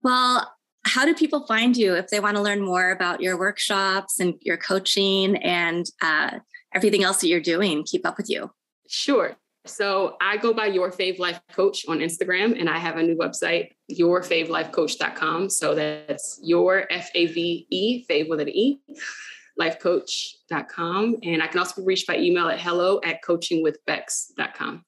Well, 0.02 0.50
how 0.86 1.04
do 1.04 1.14
people 1.14 1.46
find 1.46 1.76
you 1.76 1.94
if 1.94 2.08
they 2.08 2.20
want 2.20 2.36
to 2.36 2.42
learn 2.42 2.60
more 2.60 2.90
about 2.90 3.20
your 3.20 3.38
workshops 3.38 4.20
and 4.20 4.34
your 4.40 4.58
coaching 4.58 5.36
and 5.36 5.86
uh, 6.02 6.38
everything 6.74 7.02
else 7.02 7.20
that 7.20 7.28
you're 7.28 7.40
doing? 7.40 7.84
Keep 7.84 8.06
up 8.06 8.16
with 8.18 8.28
you. 8.28 8.50
Sure. 8.86 9.36
So 9.66 10.16
I 10.20 10.36
go 10.36 10.52
by 10.52 10.66
Your 10.66 10.90
Fave 10.90 11.18
Life 11.18 11.40
Coach 11.52 11.86
on 11.88 11.98
Instagram, 11.98 12.58
and 12.58 12.68
I 12.68 12.78
have 12.78 12.96
a 12.96 13.02
new 13.02 13.16
website, 13.16 13.70
yourfavelifecoach.com. 13.90 15.48
So 15.48 15.74
that's 15.74 16.38
your 16.42 16.86
F 16.92 17.10
A 17.14 17.26
V 17.26 17.66
E, 17.70 18.06
fave 18.06 18.28
with 18.28 18.40
an 18.40 18.50
E, 18.50 18.80
lifecoach.com. 19.58 21.16
And 21.22 21.42
I 21.42 21.46
can 21.46 21.58
also 21.58 21.80
be 21.80 21.86
reached 21.86 22.06
by 22.06 22.18
email 22.18 22.48
at 22.48 22.60
hello 22.60 23.00
at 23.04 23.22
coachingwithbex.com. 23.24 24.84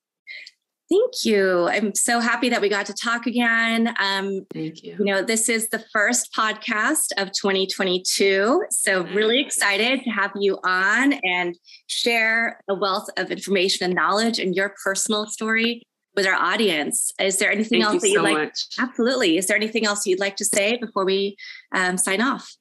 Thank 0.89 1.25
you. 1.25 1.67
I'm 1.69 1.95
so 1.95 2.21
happy 2.21 2.49
that 2.49 2.61
we 2.61 2.69
got 2.69 2.87
to 2.87 2.95
talk 2.95 3.27
again. 3.27 3.93
Um, 3.99 4.47
Thank 4.55 4.85
you. 4.85 4.97
You 4.99 5.05
know, 5.05 5.23
this 5.23 5.49
is 5.49 5.69
the 5.71 5.85
first 5.93 6.33
podcast 6.33 7.11
of 7.17 7.33
2022. 7.33 8.65
So, 8.71 9.05
really 9.07 9.41
excited 9.41 10.05
to 10.05 10.11
have 10.11 10.31
you 10.37 10.59
on 10.65 11.15
and 11.25 11.57
share 11.89 12.61
a 12.69 12.75
wealth 12.75 13.09
of 13.17 13.33
information 13.33 13.85
and 13.85 13.95
knowledge 13.95 14.39
and 14.39 14.55
your 14.55 14.75
personal 14.85 15.27
story 15.27 15.83
with 16.15 16.27
our 16.27 16.35
audience. 16.35 17.13
Is 17.21 17.39
there 17.39 17.51
anything 17.51 17.83
Thank 17.83 17.95
else 17.95 18.03
that 18.03 18.09
you'd 18.09 18.17
so 18.17 18.23
like? 18.23 18.39
Much. 18.39 18.67
Absolutely. 18.79 19.39
Is 19.39 19.47
there 19.49 19.57
anything 19.57 19.87
else 19.87 20.07
you'd 20.07 20.21
like 20.21 20.37
to 20.37 20.45
say 20.45 20.79
before 20.81 21.05
we 21.05 21.37
um, 21.75 21.99
sign 21.99 22.23
off? 22.23 22.57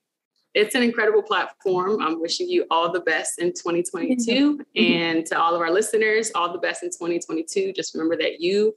It's 0.56 0.74
an 0.74 0.82
incredible 0.82 1.22
platform. 1.22 2.02
I'm 2.02 2.22
wishing 2.22 2.50
you 2.50 2.66
all 2.72 2.92
the 2.92 3.02
best 3.02 3.40
in 3.40 3.50
2022. 3.50 4.62
And 4.76 5.26
to 5.28 5.40
all 5.40 5.54
of 5.56 5.62
our 5.62 5.72
listeners, 5.72 6.32
all 6.36 6.52
the 6.52 6.60
best 6.60 6.84
in 6.84 6.90
2022. 6.90 7.74
Just 7.74 7.94
remember 7.94 8.18
that 8.18 8.42
you 8.42 8.74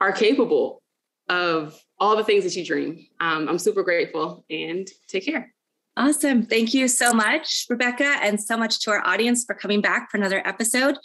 are 0.00 0.12
capable 0.12 0.82
of 1.28 1.78
all 1.98 2.16
the 2.16 2.24
things 2.24 2.44
that 2.44 2.56
you 2.56 2.64
dream. 2.64 3.06
Um, 3.20 3.48
I'm 3.48 3.58
super 3.58 3.82
grateful 3.82 4.44
and 4.50 4.88
take 5.06 5.24
care. 5.24 5.52
Awesome. 5.96 6.44
Thank 6.44 6.74
you 6.74 6.88
so 6.88 7.12
much, 7.12 7.66
Rebecca, 7.70 8.18
and 8.22 8.40
so 8.40 8.56
much 8.56 8.80
to 8.80 8.90
our 8.90 9.06
audience 9.06 9.44
for 9.44 9.54
coming 9.54 9.80
back 9.80 10.10
for 10.10 10.18
another 10.18 10.46
episode. 10.46 10.98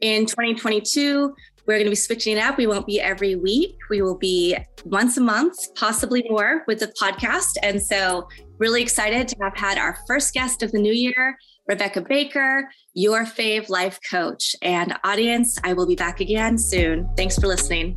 In 0.00 0.26
2022, 0.26 1.32
we're 1.66 1.74
going 1.74 1.86
to 1.86 1.90
be 1.90 1.96
switching 1.96 2.36
it 2.36 2.40
up. 2.40 2.58
We 2.58 2.66
won't 2.66 2.86
be 2.86 3.00
every 3.00 3.36
week. 3.36 3.76
We 3.88 4.02
will 4.02 4.18
be 4.18 4.56
once 4.84 5.16
a 5.16 5.20
month, 5.20 5.74
possibly 5.74 6.24
more 6.28 6.64
with 6.66 6.80
the 6.80 6.92
podcast. 7.00 7.56
And 7.62 7.80
so, 7.80 8.28
really 8.58 8.82
excited 8.82 9.28
to 9.28 9.36
have 9.42 9.56
had 9.56 9.78
our 9.78 9.96
first 10.06 10.34
guest 10.34 10.62
of 10.62 10.72
the 10.72 10.78
new 10.78 10.92
year, 10.92 11.38
Rebecca 11.68 12.00
Baker, 12.00 12.68
your 12.94 13.24
fave 13.24 13.68
life 13.68 13.98
coach. 14.10 14.56
And 14.62 14.96
audience, 15.04 15.58
I 15.62 15.72
will 15.72 15.86
be 15.86 15.96
back 15.96 16.20
again 16.20 16.58
soon. 16.58 17.08
Thanks 17.16 17.38
for 17.38 17.46
listening. 17.46 17.96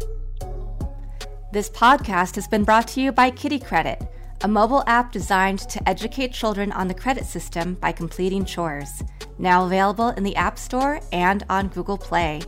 This 1.52 1.70
podcast 1.70 2.36
has 2.36 2.48
been 2.48 2.64
brought 2.64 2.88
to 2.90 3.02
you 3.02 3.12
by 3.12 3.32
Kiddie 3.32 3.60
Kredit, 3.60 4.08
a 4.42 4.48
mobile 4.48 4.84
app 4.88 5.12
designed 5.12 5.60
to 5.70 5.90
educate 5.90 6.34
children 6.34 6.72
on 6.74 6.88
the 6.88 6.94
credit 6.94 7.26
system 7.26 7.76
by 7.76 7.92
completing 7.92 8.46
chores. 8.46 9.02
Now 9.40 9.66
available 9.66 10.10
in 10.10 10.24
the 10.24 10.36
App 10.36 10.60
Store 10.60 11.00
and 11.12 11.46
on 11.50 11.70
Google 11.70 11.98
Play. 11.98 12.42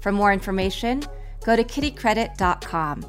For 0.00 0.12
more 0.12 0.32
information, 0.32 1.02
go 1.44 1.56
to 1.56 1.64
kiddiekredit.com. 1.64 3.04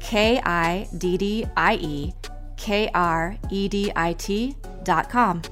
K 0.00 0.40
I 0.44 0.88
D 0.96 1.16
D 1.16 1.46
I 1.56 1.74
E 1.74 2.12
K 2.56 2.90
R 2.94 3.36
E 3.50 3.68
D 3.68 3.92
I 3.94 4.12
T.com. 4.14 5.42